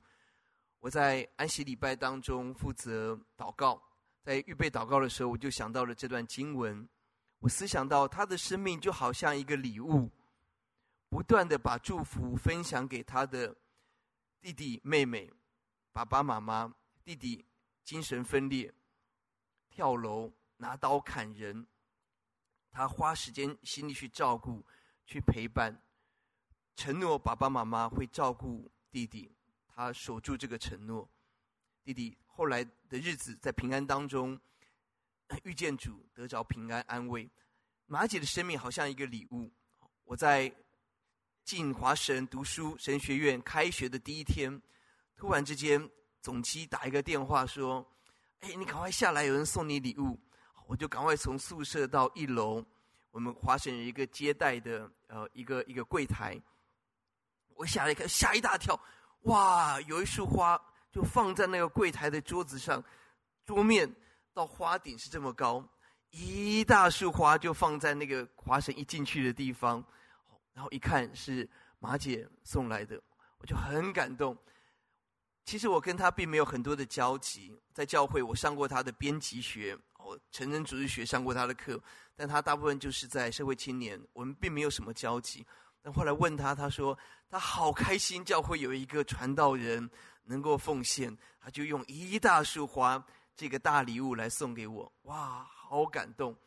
[0.80, 3.82] 我在安息礼拜当中负责祷告，
[4.24, 6.88] 在预备祷告的时候，我就想到了这段经文，
[7.40, 10.10] 我思想到他的生命就好像一个礼物，
[11.10, 13.56] 不断的把祝福分享给他的
[14.42, 15.30] 弟弟妹妹、
[15.92, 17.46] 爸爸妈妈，弟弟
[17.84, 18.74] 精神分裂。
[19.70, 21.66] 跳楼、拿刀砍人，
[22.72, 24.66] 他花时间心力去照顾、
[25.06, 25.82] 去陪伴，
[26.76, 29.32] 承诺爸爸妈妈会照顾弟弟。
[29.68, 31.10] 他守住这个承诺。
[31.84, 34.40] 弟弟后来的日子在平安当中
[35.44, 37.30] 遇见主，得着平安安慰。
[37.86, 39.52] 马姐的生命好像一个礼物。
[40.04, 40.54] 我在
[41.44, 44.62] 进华神读书神学院开学的第一天，
[45.16, 45.90] 突然之间
[46.22, 47.88] 总机打一个电话说
[48.42, 50.20] ：“哎，你赶快下来，有人送你礼物。”
[50.70, 52.64] 我就赶快从宿舍到一楼，
[53.10, 56.40] 我们华神有一个接待的呃一个一个柜台。
[57.56, 58.80] 我下来一看，吓一大跳，
[59.22, 62.84] 哇，有一束花就放在那个柜台的桌子上，
[63.48, 63.92] 桌面
[64.32, 65.68] 到花顶是这么高，
[66.12, 69.84] 一大束花就放在那个华神一进去的地方，
[70.54, 71.50] 然后一看是
[71.80, 73.02] 马姐送来的，
[73.40, 74.38] 我就很感动。
[75.50, 81.82] 其实我跟他并没有很多的交集，在教会我上过他的编辑学，我成人主义学上过他的课，
[82.16, 85.44] 但他大部分就是在社会青年，我们并没有什么交集。
[85.82, 86.96] 但后来问他，他说
[87.32, 89.90] 他好开心，教会有一个传道人
[90.24, 93.04] 能够奉献，他就用一大束花
[93.36, 96.38] 这个大礼物来送给我，哇，好感动！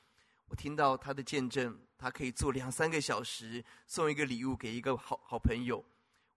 [0.47, 5.85] 我听到他的见证，他可以坐两三个小时送一个礼物给一个好好朋友。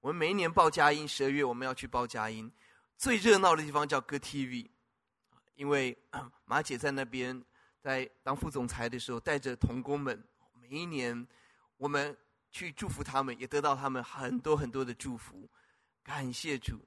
[0.06, 2.52] 我们每一年报佳音，十二月我们要去报佳音，
[2.96, 4.70] 最热闹的地方叫歌 TV，
[5.56, 5.98] 因为
[6.46, 7.44] 马姐在那边
[7.82, 10.24] 在当副总裁的时候，带着同工们，
[10.62, 11.28] 每一年
[11.78, 12.16] 我们。
[12.52, 15.50] 去祝福他们，也得到他们很多很多的祝福，
[16.02, 16.80] 感谢主。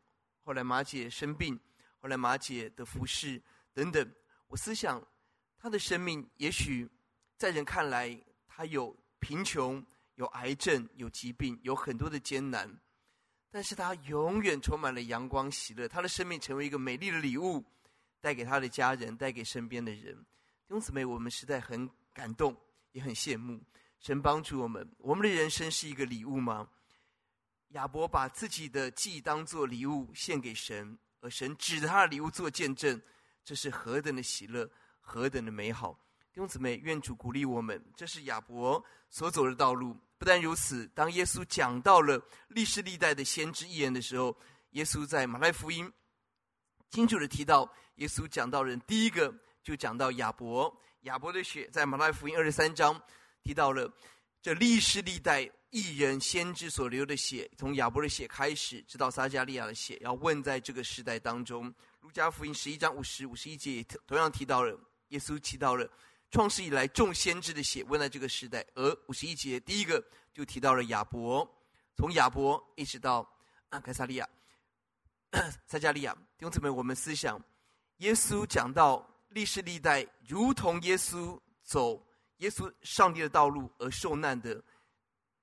[0.42, 1.60] 后来马姐生病，
[2.00, 3.42] 后来马姐的服侍
[3.74, 4.10] 等等，
[4.46, 5.04] 我思想
[5.58, 6.88] 她的生命，也许
[7.36, 12.80] 在人看来，她有贫穷、有癌症、有疾病，有很多的艰难，
[13.58, 15.88] 但是他永远充满了阳光喜乐。
[15.88, 17.64] 他的生命成为一个美丽的礼物，
[18.20, 20.14] 带给他的家人，带给身边的人。
[20.14, 22.56] 弟兄姊妹，我们实在很感动，
[22.92, 23.60] 也很羡慕。
[23.98, 26.68] 神帮助我们，我们的人生是一个礼物吗？
[27.70, 33.02] 亚伯把自己的祭当做礼物献给神，而神指着他的礼物做见证，
[33.44, 35.98] 这是何等的喜乐，何等的美好！
[36.32, 39.98] 弟兄姊妹，愿主鼓励我们，这是亚伯所走的道路。
[40.18, 44.36] 不但如此，当耶稣讲到了历世历代的先知预言的时候，
[44.70, 45.90] 耶稣在马太福音
[46.90, 53.00] 清楚的提到，耶稣讲到人第一个就讲到亚伯，亚伯的血，在马太福音二十三章。
[53.44, 53.90] 提到了
[54.42, 61.72] 这历世历代义人先知所流的血，从亚伯的血开始，直到撒迦利亚的血，要问在这个时代当中。
[62.00, 64.78] 路加福音十一章五十五十一节也同样提到了
[65.08, 65.88] 耶稣提到了
[66.30, 68.64] 创世以来众先知的血，问在这个时代。
[68.74, 71.48] 而五十一节第一个就提到了亚伯，
[71.96, 73.28] 从亚伯一直到
[73.70, 74.28] 啊该撒利亚、
[75.66, 76.12] 撒迦利亚。
[76.36, 77.40] 弟兄姊妹，我们思想
[77.98, 82.04] 耶稣讲到历史历代，如同耶稣走。
[82.38, 84.62] 耶稣上帝的道路而受难的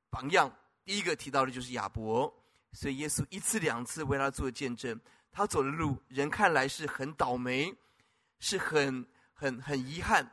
[0.10, 0.50] 榜样，
[0.86, 2.34] 第一个提到的就是亚伯，
[2.72, 4.98] 所以耶稣一次两次为他做见证。
[5.30, 7.76] 他走的路，人看来是很倒霉，
[8.40, 10.26] 是很很很遗憾，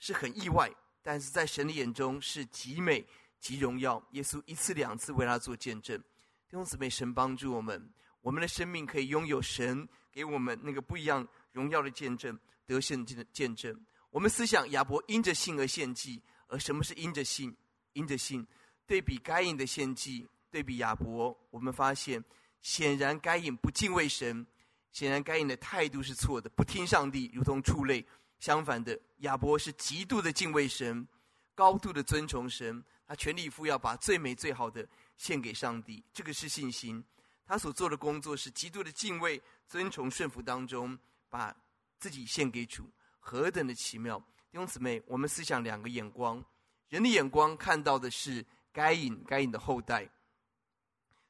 [0.00, 0.68] 是很意外，
[1.02, 3.06] 但是在神的眼中是极美
[3.38, 4.04] 极荣耀。
[4.10, 7.88] 耶稣一次两次为他做见证，弟兄姊妹，神帮助我们，
[8.20, 12.36] 我们的生命可以拥有神给我们那个不一样荣耀的见证，
[12.66, 13.78] 得胜的见证。
[14.10, 17.56] 我们思想亚伯因着信而献祭，而什么是因着信？
[17.92, 18.46] 因着信，
[18.86, 22.24] 对比该隐的献祭，对比亚伯，我们发现
[22.62, 24.46] 显然该隐不敬畏神，
[24.92, 28.04] 显然该隐的态度是错的，不听上帝，如同畜类。
[28.40, 31.06] 相反的，亚伯是极度的敬畏神，
[31.54, 34.84] 高度的尊崇神，他全力以赴要把最美最好的
[35.16, 36.02] 献给上帝。
[36.12, 37.04] 这个是信心。
[37.46, 40.98] 他所做的工作是极度的敬畏、尊崇、顺服当中，
[41.28, 41.54] 把
[41.98, 42.88] 自己献给主。
[43.18, 44.18] 何等的奇妙！
[44.50, 46.42] 弟兄姊妹，我们思想两个眼光：
[46.88, 50.08] 人的眼光看到的是该隐、该隐的后代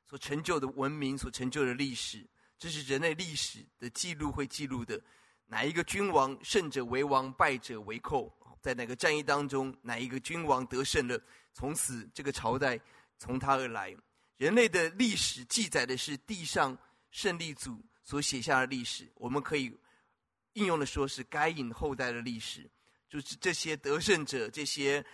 [0.06, 2.24] 所成就的文明、所成就的历史，
[2.58, 5.00] 这是人类历史的记录会记录的。
[5.50, 8.32] 哪一个君王胜者为王，败者为寇？
[8.62, 11.20] 在哪个战役当中，哪一个君王得胜了，
[11.52, 12.80] 从此这个朝代
[13.18, 13.96] 从他而来。
[14.36, 16.78] 人类的历史记载的是地上
[17.10, 19.76] 胜利组所写下的历史，我们可以。
[20.54, 22.68] 应用的说是该隐后代的历史，
[23.08, 25.04] 就是这些得胜者、这些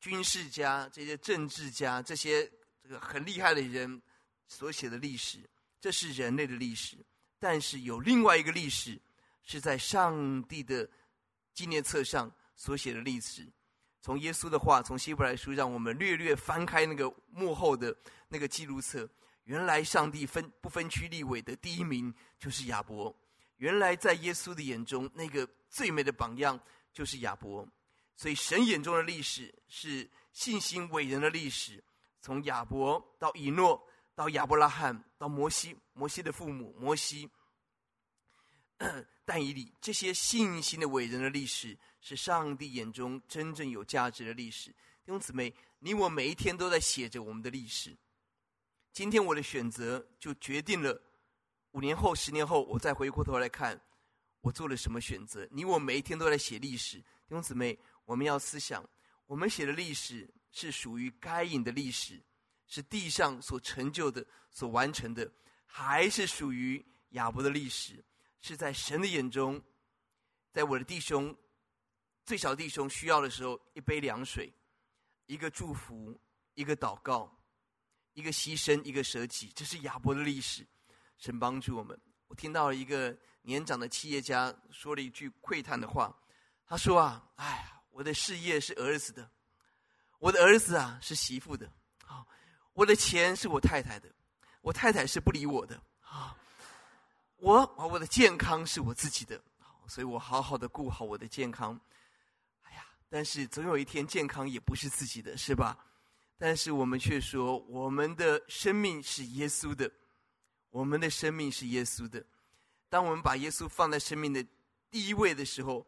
[0.00, 2.50] 军事家、这些政治家、这些
[2.82, 4.00] 这个很厉害的人
[4.48, 5.38] 所写的历史，
[5.78, 6.96] 这是人类的历史。
[7.38, 8.98] 但是有另外一个历史，
[9.46, 10.86] 是在上帝的
[11.54, 13.50] 纪念册上所写的历史。
[14.02, 17.96] 从耶稣的话，从希伯来书，让我们略略翻开那个幕后的
[18.28, 19.08] 那个记录册。
[19.44, 23.16] 原来上帝分不分区立委的第一名就是亚伯。
[23.56, 26.60] 原来在耶稣的眼中，那个最美的榜样
[26.92, 27.66] 就是亚伯，
[28.16, 31.82] 所以神眼中的历史是信心伟人的历史。
[32.20, 33.80] 从亚伯到以诺，
[34.14, 37.30] 到亚伯拉罕，到摩西，摩西的父母摩西，
[39.26, 44.70] 但以理这些信心的伟人的历史，是上帝眼中真正有价值的历史。
[44.70, 47.94] 弟兄姊妹，你我每一天都在写着我们的历史。
[48.92, 50.98] 今天我的选择，就决定了
[51.72, 53.78] 五年后、十年后，我再回过头来看，
[54.42, 55.46] 我做了什么选择。
[55.50, 56.98] 你我每一天都在写历史。
[56.98, 58.88] 弟兄姊妹，我们要思想，
[59.26, 62.22] 我们写的历史是属于该隐的历史，
[62.68, 65.28] 是地上所成就的、所完成的，
[65.66, 68.04] 还是属于亚伯的历史？
[68.46, 69.60] 是在神的眼中，
[70.52, 71.36] 在我的弟兄
[72.24, 74.54] 最小弟兄需要的时候，一杯凉水，
[75.26, 76.16] 一个祝福，
[76.54, 77.36] 一个祷告，
[78.12, 80.64] 一个牺牲，一个舍己，这是亚伯的历史。
[81.18, 82.00] 神帮助我们。
[82.28, 86.16] 我听到了一个年长的企业家说了一句喟叹的话，
[86.68, 89.28] 他说啊，哎呀，我的事业是儿子的，
[90.20, 91.66] 我的儿子啊是媳妇的，
[92.06, 92.24] 啊，
[92.74, 94.08] 我的钱是我太太的，
[94.60, 96.38] 我太太是不理我的，啊。
[97.36, 99.40] 我我的健康是我自己的，
[99.86, 101.78] 所以我好好的顾好我的健康。
[102.62, 105.78] 哎呀，但是总有一天健康也不是自己的，是吧？
[106.38, 109.90] 但是我们却说，我们的生命是耶稣的，
[110.70, 112.24] 我们的生命是耶稣的。
[112.88, 114.44] 当我们把耶稣放在生命的
[114.90, 115.86] 第一位的时候，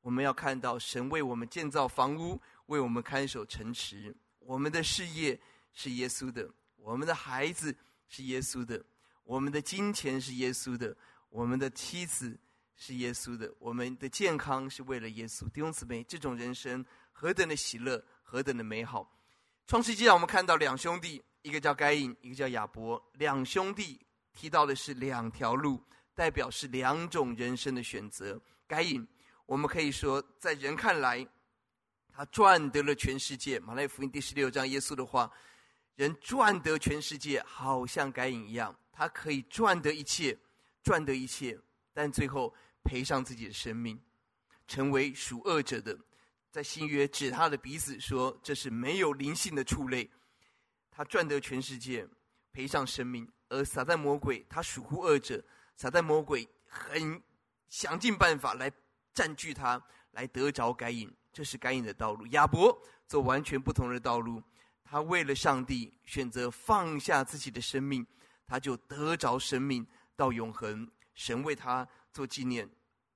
[0.00, 4.14] 我们要看到神为我们建造房屋，为我们看守城池。
[4.38, 5.40] 我们的事业
[5.72, 7.76] 是耶稣的，我们的孩子
[8.08, 8.84] 是耶稣的。
[9.24, 10.96] 我们的金钱是耶稣的，
[11.30, 12.38] 我们的妻子
[12.76, 15.48] 是耶稣的，我们的健康是为了耶稣。
[15.50, 19.10] 弟兄姊妹，这种人生何等的喜乐，何等的美好！
[19.66, 23.02] 创世纪让我们看到两兄弟，一个叫该隐，一个叫亚伯。
[23.14, 23.98] 两兄弟
[24.34, 25.82] 提到的是两条路，
[26.14, 28.38] 代表是两种人生的选择。
[28.66, 29.06] 该隐，
[29.46, 31.26] 我们可以说，在人看来，
[32.12, 33.58] 他赚得了全世界。
[33.60, 35.32] 马太福音第十六章，耶稣的话：
[35.94, 38.76] 人赚得全世界，好像该隐一样。
[38.94, 40.38] 他可以赚得一切，
[40.82, 41.58] 赚得一切，
[41.92, 42.54] 但最后
[42.84, 44.00] 赔上自己的生命，
[44.68, 45.98] 成为属恶者的。
[46.52, 50.08] 在新约指他的鼻子说：“这是没有灵性的畜类。”
[50.88, 52.06] 他赚得全世界，
[52.52, 53.28] 赔上生命。
[53.48, 55.44] 而撒旦魔鬼，他属乎恶者。
[55.76, 57.20] 撒旦魔鬼很
[57.68, 58.70] 想尽办法来
[59.12, 61.12] 占据他，来得着该隐。
[61.32, 62.24] 这是该隐的道路。
[62.28, 64.40] 亚伯走完全不同的道路，
[64.84, 68.06] 他为了上帝选择放下自己的生命。
[68.46, 72.68] 他就得着生命到永恒，神为他做纪念。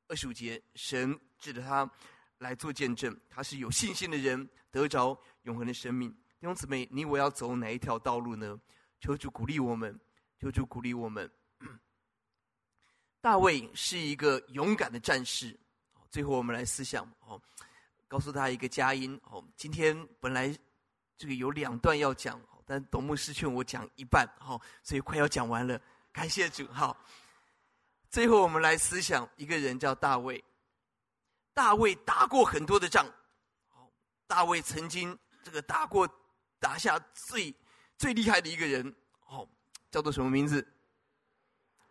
[0.09, 1.91] 二十五节，神指着他
[2.38, 6.11] 来做见证，他是有信心的人，得着永恒的生命。
[6.11, 8.59] 弟兄姊妹，你我要走哪一条道路呢？
[9.01, 10.01] 求主鼓励我们，
[10.41, 11.31] 求主鼓励我们。
[13.21, 15.59] 大卫是一个勇敢的战士。
[16.11, 17.41] 最后，我们来思想哦，
[18.07, 19.45] 告诉他一个佳音哦。
[19.57, 20.57] 今天本来
[21.17, 22.41] 这个有两段要讲。
[22.69, 25.81] 但董牧师劝我讲一半，好，所以快要讲完了。
[26.13, 26.95] 感谢主，好。
[28.11, 30.45] 最后我们来思想一个人叫大卫。
[31.55, 33.11] 大卫打过很多的仗，
[34.27, 36.07] 大卫曾经这个打过
[36.61, 37.55] 打下最
[37.97, 38.95] 最厉害的一个人，
[39.27, 39.49] 哦，
[39.91, 40.67] 叫做什么名字？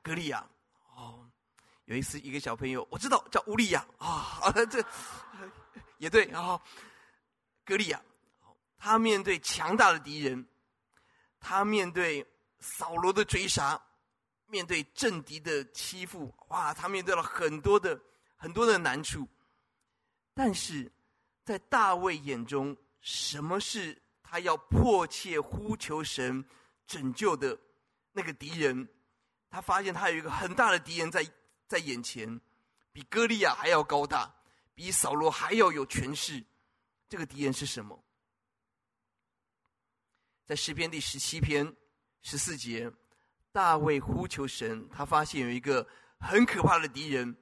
[0.04, 0.48] 格利亚。
[0.96, 1.28] 哦，
[1.86, 4.86] 有一次一个小朋友，我知道叫乌利亚啊， 这
[5.98, 6.62] 也对啊，
[7.66, 8.00] 歌利亚。
[8.78, 10.48] 他面对强大的敌人。
[11.49, 12.27] 他面对
[12.60, 13.81] 扫罗的追杀，
[14.47, 16.73] 面对政敌的欺负，哇！
[16.73, 17.97] 他面对了很多的
[18.36, 19.25] 很多的难处。
[20.33, 20.91] 但是，
[21.45, 26.43] 在大卫眼中，什么是他要迫切呼求神
[26.86, 27.57] 拯救的
[28.12, 28.86] 那个敌人？
[29.49, 31.25] 他发现他有一个很大的敌人在
[31.65, 32.41] 在眼前，
[32.91, 34.36] 比歌利亚还要高大，
[34.75, 36.43] 比扫罗还要有权势。
[37.07, 38.03] 这个敌人是什么？
[40.47, 41.75] 在诗篇第十七篇
[42.21, 42.89] 十四节，
[43.51, 45.86] 大卫呼求神，他发现有一个
[46.21, 47.36] 很可怕的敌人。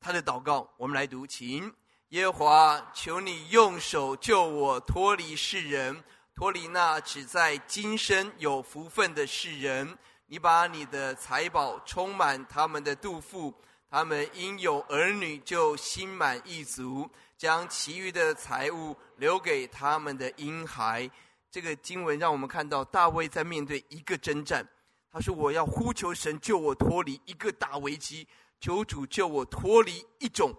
[0.00, 1.70] 他的祷告，我们来读，请
[2.08, 6.02] 耶和华，求你用手救我脱离世人，
[6.34, 9.98] 脱离那只在今生有福分的世人。
[10.24, 13.52] 你把你的财宝充满他们的肚腹，
[13.90, 21.10] 他们因有儿女就心满意足，将其余的财物留给他们的婴孩。
[21.56, 24.68] 这个经文让我们看到大卫在面对一个征战，
[25.10, 28.28] 他说：“我要呼求神救我脱离一个大危机，
[28.60, 30.54] 求主救我脱离一种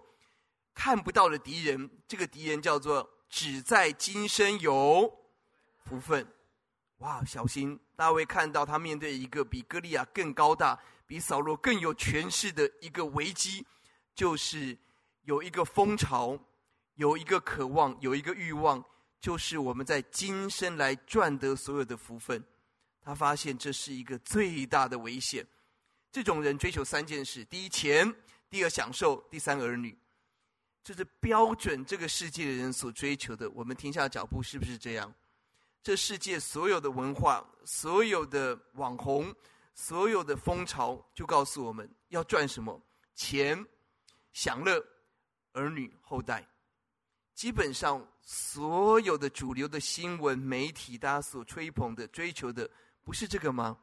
[0.74, 1.88] 看不到的敌人。
[2.08, 5.08] 这个敌人叫做只在今生有
[5.84, 6.26] 福分。”
[6.98, 7.78] 哇，小心！
[7.94, 10.76] 大卫看到他面对一个比歌利亚更高大、
[11.06, 13.64] 比扫罗更有权势的一个危机，
[14.16, 14.76] 就是
[15.22, 16.36] 有一个风潮，
[16.96, 18.84] 有一个渴望，有一个欲望。
[19.20, 22.42] 就是我们在今生来赚得所有的福分，
[23.02, 25.46] 他发现这是一个最大的危险。
[26.10, 28.10] 这种人追求三件事：第一，钱；
[28.48, 29.96] 第二，享受；第三，儿女。
[30.82, 33.50] 这是标准这个世界的人所追求的。
[33.50, 35.12] 我们停下脚步，是不是这样？
[35.82, 39.34] 这世界所有的文化、所有的网红、
[39.74, 42.80] 所有的风潮，就告诉我们要赚什么？
[43.14, 43.66] 钱、
[44.32, 44.82] 享乐、
[45.52, 46.46] 儿女、后代。
[47.34, 52.68] 基本上，所有的主流的新闻媒体，大家所吹捧的、追求的，
[53.02, 53.78] 不是这个吗？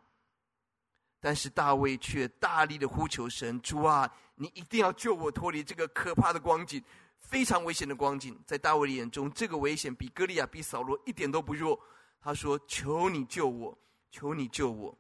[1.20, 6.80] 但是大卫却大力的呼求神：“主啊，你一定要救我脱离这个可怕的光景，
[7.20, 11.80] 非常危险的光景。”在大卫的眼中，这个危险比歌利亚、比扫罗一点都不弱。
[12.22, 13.76] 他说：“求你救我，
[14.12, 14.96] 求你救我。”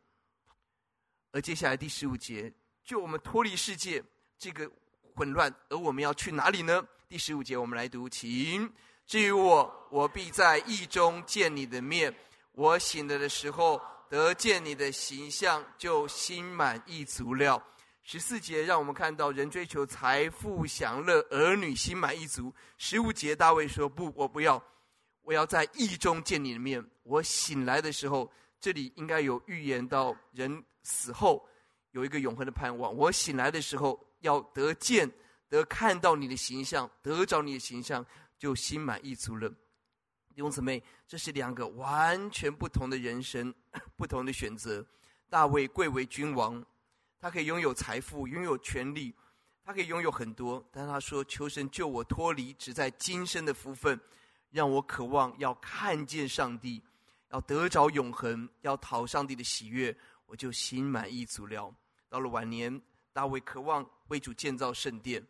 [1.29, 2.51] 而接下来第十五节，
[2.83, 4.03] 救我们脱离世界
[4.39, 4.67] 这个
[5.13, 6.83] 混乱，而我们要去哪里呢？
[7.07, 8.67] 第十五节，我们来读，请。
[9.07, 12.13] 至于我，我必在意中见你的面。
[12.53, 13.79] 我醒了的时候，
[14.09, 17.63] 得见你的形象，就心满意足了。
[18.01, 22.51] 十四节让我们看到人追求财富、享乐、儿女，心满意足。
[22.77, 24.61] 十五节大卫说：“不，我不要，
[25.21, 26.83] 我要在意中见你的面。
[27.03, 31.47] 我醒来的时候，这里应该有预言到人死后
[31.91, 32.95] 有一个永恒的盼望。
[32.95, 35.07] 我醒来的时候，要得见。”
[35.47, 38.03] 得看到你的形象，得着你的形象，
[38.37, 39.49] 就心满意足了。
[40.33, 43.53] 弟兄姊妹，这是两个完全不同的人生，
[43.95, 44.85] 不同的选择。
[45.29, 46.63] 大卫贵为君王，
[47.19, 49.13] 他可以拥有财富，拥有权力，
[49.63, 50.63] 他可以拥有很多。
[50.71, 53.99] 但他说：“求神救我脱离只在今生的福分，
[54.51, 56.81] 让我渴望要看见上帝，
[57.29, 61.73] 要得着永恒，要讨上帝的喜悦，我就心满意足了。”
[62.09, 62.81] 到了晚年，
[63.11, 65.25] 大卫渴望为主建造圣殿。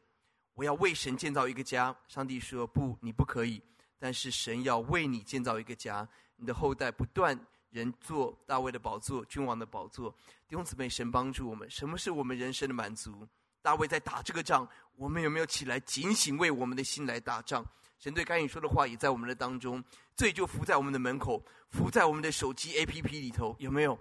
[0.55, 1.95] 我要为神建造一个家。
[2.07, 3.61] 上帝说：“不，你不可以。”
[3.99, 7.39] 但是神要为你建造一个家，你的后代不断
[7.69, 10.09] 人坐大卫的宝座、君王的宝座。
[10.47, 11.69] 弟兄姊妹，神帮助我们。
[11.69, 13.27] 什么是我们人生的满足？
[13.61, 17.65] 大卫在打这个仗，我们有没有起来警醒，为我们的心来打仗？
[17.97, 19.83] 神对该隐说的话也在我们的当中。
[20.15, 23.97] 罪就伏在我们的门口，伏在我们的手机 APP 里头，有没有？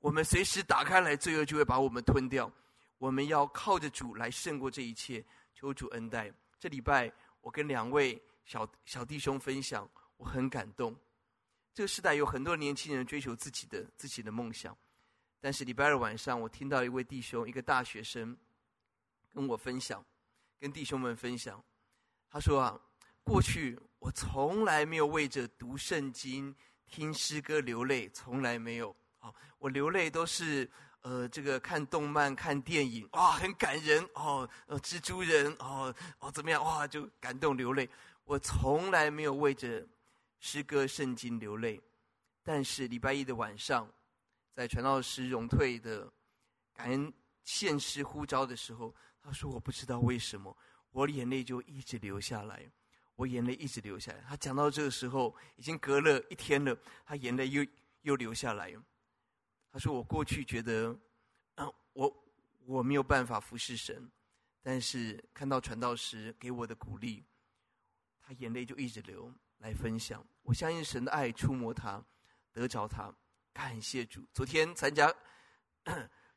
[0.00, 2.50] 我们随时打开来，罪恶就会把我们吞掉。
[2.98, 5.24] 我们要靠着主来胜过这一切。
[5.64, 6.30] 求主恩待。
[6.58, 7.10] 这礼拜
[7.40, 10.94] 我跟两位小小弟兄分享，我很感动。
[11.72, 14.76] 这个时代有很多年轻人追求自己的自己的梦想，
[15.40, 18.36] 但是礼拜二晚上，我听到一位弟兄，一个大学生
[19.32, 20.04] 跟我分享，
[20.60, 21.64] 跟弟兄们分享，
[22.28, 22.78] 他说啊，
[23.22, 26.54] 过去我从来没有为着读圣经、
[26.86, 28.94] 听诗歌流泪，从来没有。
[29.18, 30.70] 啊，我流泪都是。
[31.04, 34.48] 呃，这个看动漫、看电影，哇，很感人哦。
[34.66, 36.64] 呃，蜘蛛人，哦哦，怎么样？
[36.64, 37.86] 哇，就感动流泪。
[38.24, 39.86] 我从来没有为着
[40.40, 41.78] 诗歌、圣经流泪，
[42.42, 43.86] 但是礼拜一的晚上，
[44.54, 46.10] 在传道师荣退的
[46.72, 50.56] 感恩献诗呼召的时候，他说：“我不知道为什么，
[50.90, 52.66] 我眼泪就一直流下来，
[53.14, 56.74] 我眼泪一直流下来。”他讲到这个时候，已经隔了一天了，
[57.04, 57.62] 他眼泪又
[58.00, 58.74] 又流下来。
[59.74, 60.96] 他说：“我过去觉得，
[61.56, 62.24] 啊，我
[62.64, 64.08] 我没有办法服侍神，
[64.62, 67.24] 但是看到传道时给我的鼓励，
[68.20, 70.24] 他眼泪就一直流来分享。
[70.42, 72.00] 我相信神的爱触摸他，
[72.52, 73.12] 得着他，
[73.52, 74.24] 感谢主。
[74.32, 75.12] 昨天参加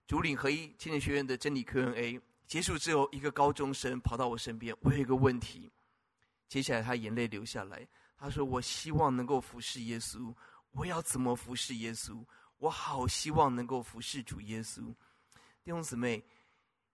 [0.08, 5.72] 主领合一青年学院的真理 Q&A 结束之后，一个高中生跑到我身边，我有一个问题。
[6.48, 10.34] 接下来他眼泪流下来，他说：我希望能够服侍耶稣，
[10.72, 12.26] 我要怎么服侍耶稣？”
[12.58, 14.82] 我好希望能够服侍主耶稣，
[15.64, 16.24] 弟兄姊妹，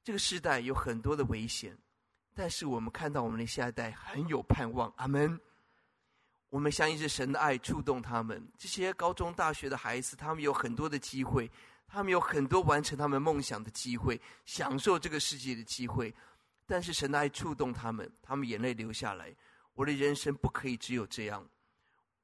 [0.04, 1.78] 这个时代有很多的危险，
[2.34, 4.92] 但是我们看到我们的下一代很有盼望。
[4.98, 5.40] 阿门。
[6.50, 8.48] 我们相信是神的爱触动他们。
[8.60, 11.50] 这些高中、大学的孩子，他们有很多的机会，
[11.88, 16.14] 他们有很多完成他们梦想的机会，享受这个世界的机会。
[16.68, 19.36] 但是神的爱触动他们，他们眼泪流下来。
[19.74, 21.44] 我的人生不可以只有这样，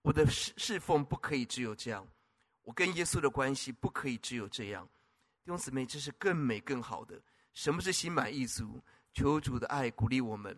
[0.03, 2.07] 我的侍侍奉不可以只有这样。
[2.69, 4.87] 我跟耶稣的关系不可以只有这样，
[5.43, 7.19] 弟兄姊妹，这是更美更好的。
[7.51, 8.79] 什么是心满意足？
[9.11, 10.55] 求主的爱鼓励我们。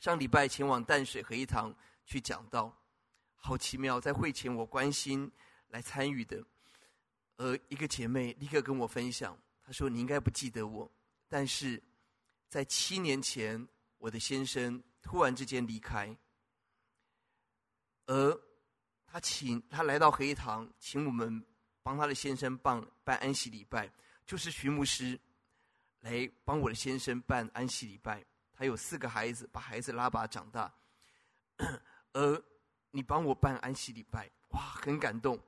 [0.00, 1.72] 上礼拜前往淡水合一堂
[2.06, 2.76] 去讲道，
[3.36, 4.00] 好奇妙！
[4.00, 5.30] 在会前我关心
[5.68, 6.44] 来参与的，
[7.36, 10.90] 呃，一个姐妹立刻跟我分享，她说：“你应该不记得我，
[11.28, 11.80] 但是
[12.48, 13.64] 在七年前，
[13.98, 16.16] 我的先生突然之间离开，
[18.06, 18.42] 而……”
[19.16, 21.42] 他请他来到合一堂，请我们
[21.82, 23.90] 帮他的先生办办安息礼拜，
[24.26, 25.18] 就是徐牧师
[26.00, 28.22] 来帮我的先生办安息礼拜。
[28.52, 30.70] 他有四个孩子，把孩子拉拔长大，
[32.12, 32.44] 而
[32.90, 35.40] 你帮我办安息礼拜，哇，很感动。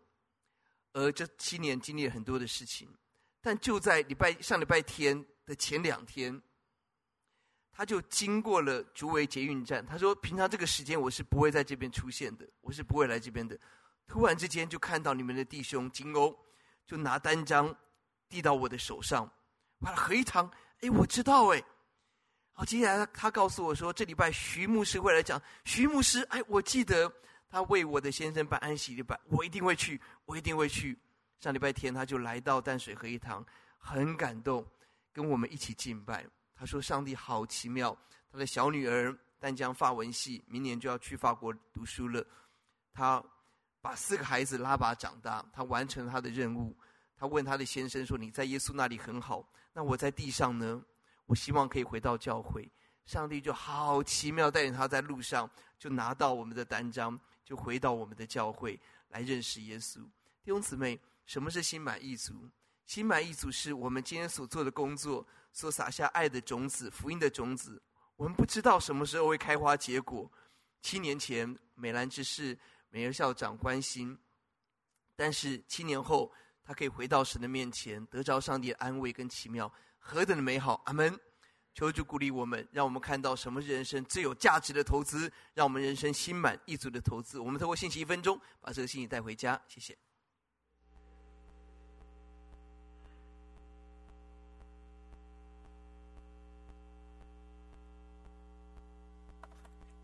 [0.95, 2.89] 而这七年经历了很多的事情。
[3.43, 6.41] 但就在礼拜上礼拜天的前两天，
[7.79, 9.87] 他就经过了竹围捷运站。
[9.87, 13.57] 他说：“平常这个时间我是不会在这边出现的，我是不会来这边的。
[14.09, 16.37] 突然之间就看到你们的弟兄金欧，
[16.85, 17.73] 就拿单张
[18.29, 19.31] 递到我的手上。
[19.79, 20.51] 完了，合一堂，
[20.81, 21.63] 哎，我知道，哎。
[22.51, 25.41] 好，接下来他他告诉我说，这礼拜徐牧师会来讲。
[25.65, 27.09] 徐牧师，哎，我记得
[27.49, 30.99] 他为我的先生办安息礼拜，我一定会去，我一定会去。”
[31.39, 33.47] 上礼拜天，他就来到淡水合一堂，
[33.79, 34.67] 很感动，
[35.13, 36.27] 跟我们一起敬拜。
[36.59, 37.97] 他说：“上帝好奇妙。”
[38.33, 42.27] 他的小女儿淡江法文系，明年就要去法国读书了。
[42.93, 43.23] 他
[43.81, 46.77] 把四个孩子拉拔长大，他完成了他的任务。
[47.17, 50.85] 他问他的先生说：“你在耶稣那里很好，那我在地上呢？
[51.27, 52.69] 我希望可以回到教会。”
[53.07, 55.49] 上帝就好奇妙，带领他在路上
[55.79, 58.79] 就拿到我们的单张，就回到我们的教会
[59.11, 60.01] 来认识耶稣。
[60.43, 60.99] 弟兄姊妹。
[61.29, 62.49] 什么是心满意足？
[62.87, 65.27] 心满意足是我们今天所做的工作，
[65.59, 67.83] 所撒下爱的种子、福音的种子。
[68.15, 70.31] 我们不知道什么时候会开花结果。
[70.83, 72.57] 七年前美兰之士
[72.91, 74.17] 美儿校长关心，
[75.17, 76.33] 但是七年后
[76.63, 80.81] 他可以回到神的面前，得着上帝的安慰跟奇妙，何等的美好！
[80.85, 81.19] 阿门。
[81.75, 87.41] 求主鼓励我们，让我们看到什么是人生最有价值的投资，让我们人生心满意足的投资。
[87.41, 89.61] 我们透过信息一分钟，把这个信息带回家。
[89.67, 89.99] 谢谢。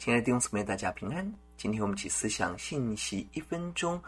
[0.04, 1.34] 亲爱的弟兄姊妹，大家平安。
[1.56, 3.98] 今天我们一起思想信息一分钟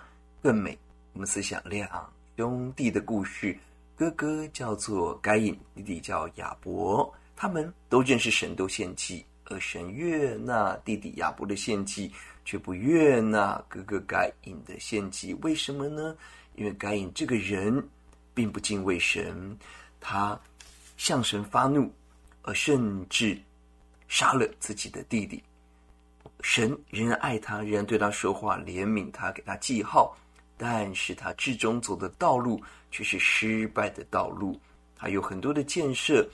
[0.43, 0.79] 更美。
[1.15, 1.89] 我们思想两
[2.37, 3.59] 兄弟的故事：
[3.97, 7.11] 哥哥叫做该隐，弟弟叫亚伯。
[7.35, 12.13] 他们都认识神，都献祭，而神悦纳弟弟亚伯的献祭，
[12.45, 15.33] 却不悦纳哥哥该隐的献祭。
[15.41, 16.15] 为什么呢？
[16.57, 17.83] 因为该隐这个人
[18.35, 19.59] 并不敬畏神，
[19.99, 20.39] 他
[20.99, 21.91] 向神发怒，
[22.43, 23.41] 而甚至
[24.09, 25.43] 杀了自己的弟弟。
[26.41, 30.17] 神仍然爱他，仍然对他说话，怜悯他，给他记号。
[30.59, 34.59] 但是他至终走的道路却是失败的道路。
[34.97, 36.27] 他有很多的建设，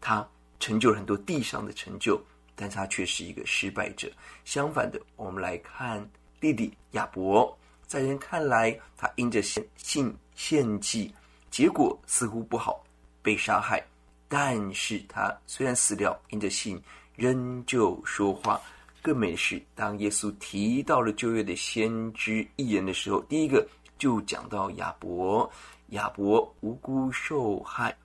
[0.00, 0.26] 他
[0.58, 2.18] 成就了很多地上的成就，
[2.54, 4.10] 但是他却是一个失败者。
[4.46, 6.02] 相反的，我们来看
[6.40, 7.54] 弟弟亚伯，
[7.86, 11.14] 在人看来，他因着信献祭，
[11.50, 12.82] 结果似乎不好，
[13.20, 13.84] 被杀害。
[14.26, 16.82] 但是他虽然死了，因着信
[17.14, 18.58] 仍旧说话。
[19.06, 23.64] 更美的是，当耶稣提到了旧约的先知预言的时候，第一个
[23.98, 25.48] 就讲到亚伯，
[25.90, 27.96] 亚伯无辜受害，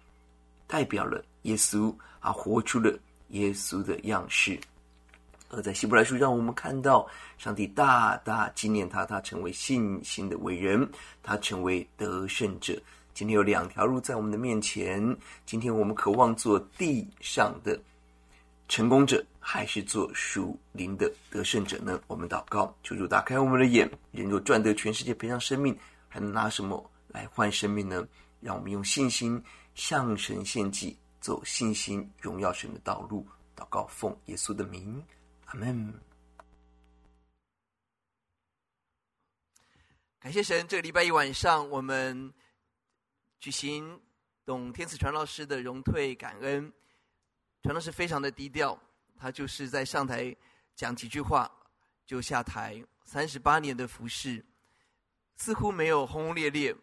[0.67, 2.95] 代表了耶稣啊，活出了
[3.29, 4.59] 耶稣的样式。
[5.49, 7.07] 而在希伯来书，让我们看到
[7.39, 10.87] 上帝大大纪念他，他成为信心的伟人，
[11.23, 12.79] 他成为得胜者。
[13.15, 17.77] 今天有两条路在我们的面前，今天我们渴望做地上的
[18.71, 19.21] 成功者。
[19.43, 21.99] 还是做属灵的得胜者呢？
[22.05, 23.89] 我们祷告，求主打开我们的眼。
[24.11, 25.75] 人若赚得全世界，赔上生命，
[26.07, 28.07] 还能拿什么来换生命呢？
[28.39, 29.43] 让我们用信心
[29.73, 33.27] 向神献祭，走信心荣耀神的道路。
[33.55, 35.03] 祷告，奉耶稣的名，
[35.45, 35.91] 阿门。
[40.19, 42.31] 感谢神，这个礼拜一晚上，我们
[43.39, 43.99] 举行
[44.45, 46.71] 董天赐传老师的荣退感恩。
[47.63, 48.77] 传道是非常的低调。
[49.17, 50.35] 他就是在上台
[50.73, 51.47] 讲几句话
[52.07, 54.43] 就下台，三十八年的服侍，
[55.35, 56.75] 似乎没有轰轰烈烈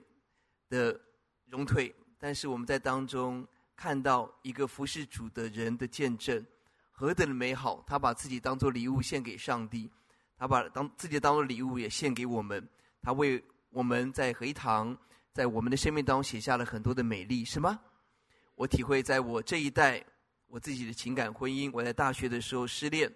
[0.68, 1.00] 的
[1.46, 6.46] 荣退，但是我们在当中看到一个服侍主的人的见证，
[6.92, 7.82] 何等的美好！
[7.84, 9.90] 他把自己当做礼物献给上帝，
[10.36, 12.64] 他把当自己当做礼物也献给我们，
[13.02, 14.96] 他为我们在合一堂，
[15.32, 17.80] 在我们的生命当中写下了很多的美丽，是吗？
[18.54, 20.04] 我体会在我这一代。
[20.48, 23.12] 我自己的情感婚姻，我在大学的时候失恋，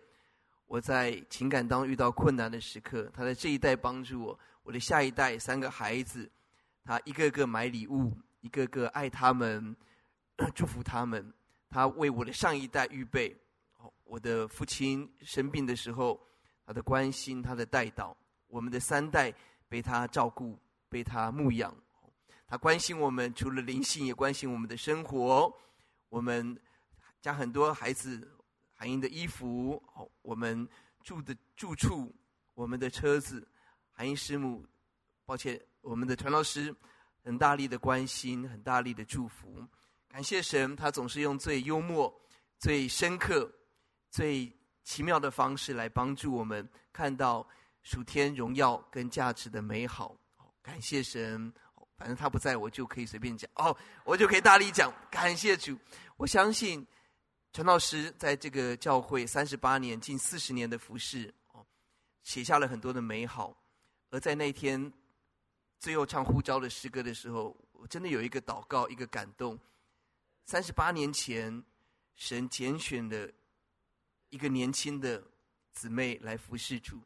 [0.66, 4.39] 我在情感当遇到困难的时刻，他在这一代帮助我。
[4.62, 6.30] 我的下一代三个孩子，
[6.85, 8.12] 他一个个买礼物，
[8.43, 9.74] 一个个爱他们，
[10.55, 11.33] 祝福他们。
[11.70, 13.35] 他为我的上一代预备。
[14.05, 16.20] 我的父亲生病的时候，
[16.66, 18.14] 他的关心，他的带导，
[18.47, 19.33] 我们的三代
[19.70, 20.59] 被他照顾，
[20.91, 21.74] 被他牧养。
[22.47, 25.51] 他关心我们，除了灵性，也关心我们的生活。
[26.11, 26.61] 我们。
[27.23, 28.29] 将很多孩子
[28.75, 29.81] 含英的衣服，
[30.23, 30.68] 我们
[31.05, 32.12] 住的住处，
[32.55, 33.47] 我们的车子，
[33.93, 34.66] 含英师母，
[35.25, 36.75] 抱歉，我们的传老师，
[37.23, 39.64] 很大力的关心，很大力的祝福，
[40.09, 42.12] 感谢神，他总是用最幽默、
[42.59, 43.51] 最深刻、
[44.11, 44.53] 最
[44.83, 47.49] 奇妙的方式来帮助我们看到
[47.83, 50.16] 属天荣耀跟价值的美好。
[50.61, 51.53] 感谢神，
[51.97, 54.93] 反正他不在我就可以随便讲哦，我就可以大力讲。
[55.09, 55.79] 感谢主，
[56.16, 56.85] 我相信
[57.53, 61.67] 陈老师在这个教会三十八年、近四十年的服侍哦，
[62.23, 63.55] 写下了很多的美好。
[64.09, 64.91] 而在那天
[65.79, 69.59] 最后唱呼召的诗歌的时候，我真的有一个祷告，一个感动。
[70.47, 71.63] 三十八年前，
[72.17, 73.31] 神拣选了
[74.31, 75.23] 一个年轻的
[75.75, 77.03] 姊妹来服侍主，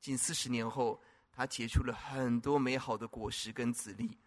[0.00, 4.18] 近四十年后，她结出了很多美好的果实跟子粒。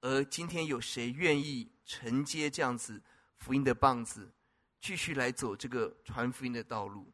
[0.00, 3.02] 而今天有谁愿意承接这样子
[3.36, 4.32] 福音的棒子，
[4.80, 7.12] 继续来走这个传福音的道路？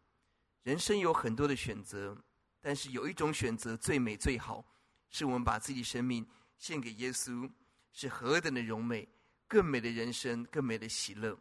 [0.62, 2.16] 人生有很多的选择，
[2.60, 4.64] 但是有一种选择最美最好，
[5.10, 6.26] 是我们把自己生命
[6.58, 7.50] 献给耶稣，
[7.92, 9.08] 是何等的荣美，
[9.46, 11.36] 更美的人生，更美的喜乐。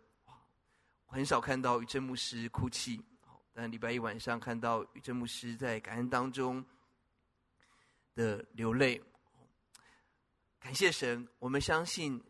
[1.07, 3.01] 很少看到宇珍牧师哭泣，
[3.53, 6.63] 但礼拜一晚上看到宇珍牧师在感恩当中
[8.15, 9.01] 的流泪。
[10.59, 12.21] 感谢神，我们相信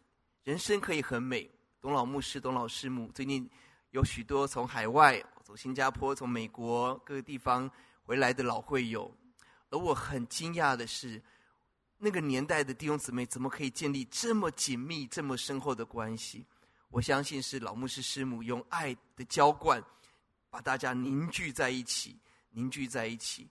[0.43, 1.49] 人生可以很美。
[1.79, 3.49] 董老牧师、董老师母最近
[3.95, 7.71] 有许多从海外、从新加坡、从美国各个地方
[8.03, 9.09] 回来的老会友，
[9.69, 11.21] 而我很惊讶的是，
[11.97, 16.45] 那个年代的弟兄姊妹怎么可以建立这么紧密、这么深厚的关系？
[16.89, 19.81] 我相信是老牧师师母用爱的浇灌，
[20.49, 22.19] 把大家凝聚在一起，
[22.49, 23.47] 凝聚在一起。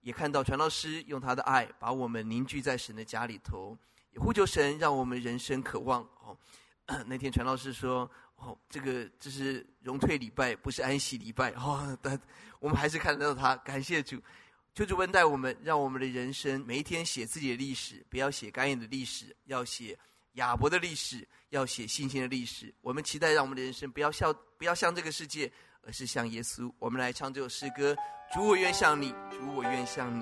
[0.00, 3.78] 也看到传道师用他的爱把我们凝聚在神的家里头。
[4.10, 6.02] 也呼求神，让我们人生渴望。
[6.24, 6.36] 哦，
[7.06, 12.20] 那天传道师说：“哦，这个这是荣退礼拜，不是安息礼拜。”哦，但
[12.60, 13.56] 我们还是看得到他。
[13.56, 14.20] 感谢主，
[14.74, 19.98] 求主恩待我们，让我们的人生每一天写自己的历史，不要写该隐的历史，要写
[20.32, 22.72] 亚伯的历史，要写信心的历史。
[22.82, 25.50] 我们期待让我们的人生不要像不要像这个世界，
[25.82, 26.70] 而是像耶稣。
[26.78, 27.96] 我们来唱这首诗歌：
[28.34, 30.20] 主，我愿像你；主，我愿像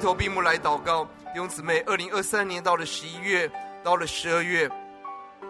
[0.00, 0.14] 头。
[0.14, 3.50] 闭目来祷告，弟兄姊妹，二零二三年到了十一月，
[3.84, 4.68] 到了十二月，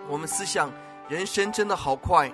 [0.09, 0.70] 我们思想
[1.09, 2.30] 人生真的好快。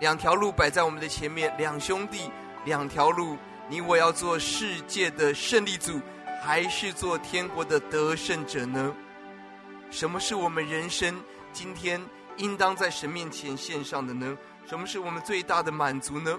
[0.00, 2.30] 两条路摆在我们的前面，两兄弟，
[2.64, 3.36] 两条路，
[3.68, 6.00] 你我要做世界的胜利组，
[6.44, 8.94] 还是做天国的得胜者呢？
[9.90, 11.22] 什么是我们人生
[11.52, 12.00] 今天
[12.36, 14.36] 应当在神面前献上的呢？
[14.66, 16.38] 什么是我们最大的满足呢？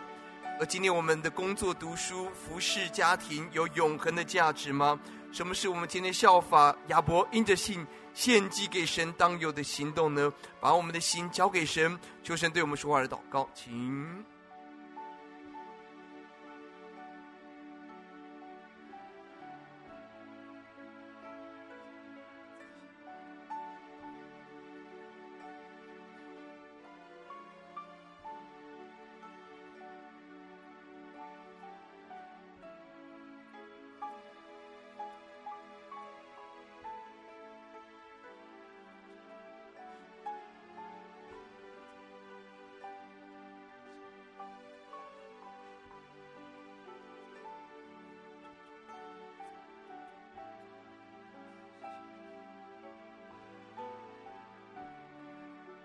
[0.59, 4.99] 而今天我们的工作、读书、服侍家庭有永恒的价值吗？
[5.31, 10.31] 什么是我们今天效法亚伯因着信献祭给神当有的行动呢？
[10.59, 14.23] 把我们的心交给神，求神对我们说话的祷告，请。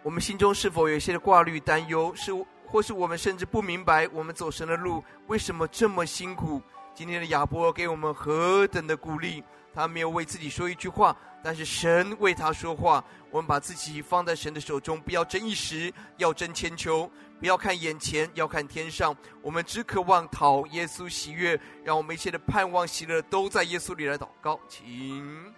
[0.08, 2.10] 我们心中是否有一些的挂虑、担忧？
[2.14, 2.32] 是，
[2.66, 6.62] 或是我们甚至不明白，我们走神的路为什么这么辛苦？
[6.94, 9.44] 今天的亚伯给我们何等的鼓励！
[9.74, 13.04] 他没有为自己说一句话，但是神为他说话。
[13.30, 17.06] 我们把自己放在神的手中，不要争一时，要争千秋；
[17.38, 19.14] 不要看眼前，要看天上。
[19.42, 25.52] 我们只渴望讨耶稣喜悦，让我们一切的盼望、喜乐都在耶稣里来祷告，请。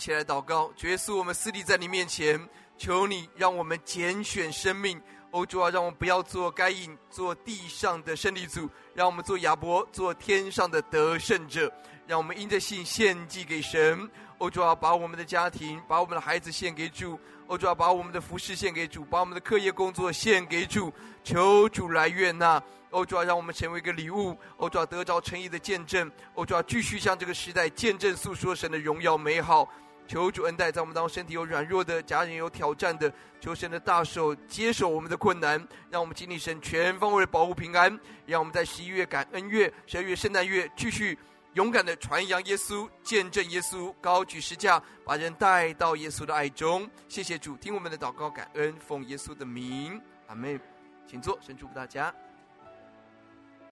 [0.00, 2.40] 一起来祷告，主耶稣，我们私立在你面前，
[2.78, 4.98] 求你让我们拣选生命。
[5.30, 11.70] 欧主啊，让我们不要做该隐，做地上的胜利组，让我们做亚伯，做天上的得胜者。
[12.06, 14.10] 让我们因着信献祭给神。
[14.38, 17.20] 欧主啊，把我们的家庭，把我们的孩子献给主。
[17.48, 20.90] 欧主啊，把我们的服饰献给主，把我们的课业工作献给主。
[21.22, 22.62] 求主来悦纳。
[22.88, 24.34] 欧主啊，让我们成为一个礼物。
[24.56, 26.10] 欧主啊，得着诚意的见证。
[26.36, 29.68] 欧主啊，继续向这个时代见证诉说神的荣耀美好。
[30.10, 37.96] 求主恩待，在我们当中身体有软弱的家人，有挑战的，求神的大手接手我们的困难，让我们经历神全方位保护平安。
[38.26, 41.16] 让我们在十一月感恩月、十二月圣诞月，继续
[41.52, 46.90] 勇敢的传扬耶稣，见证耶稣，高举十架，把人带到耶稣的爱中。
[47.08, 50.60] 谢谢主，听我们的祷告，感恩，奉耶稣的名，阿门。
[51.06, 52.12] 请坐，神祝福大家。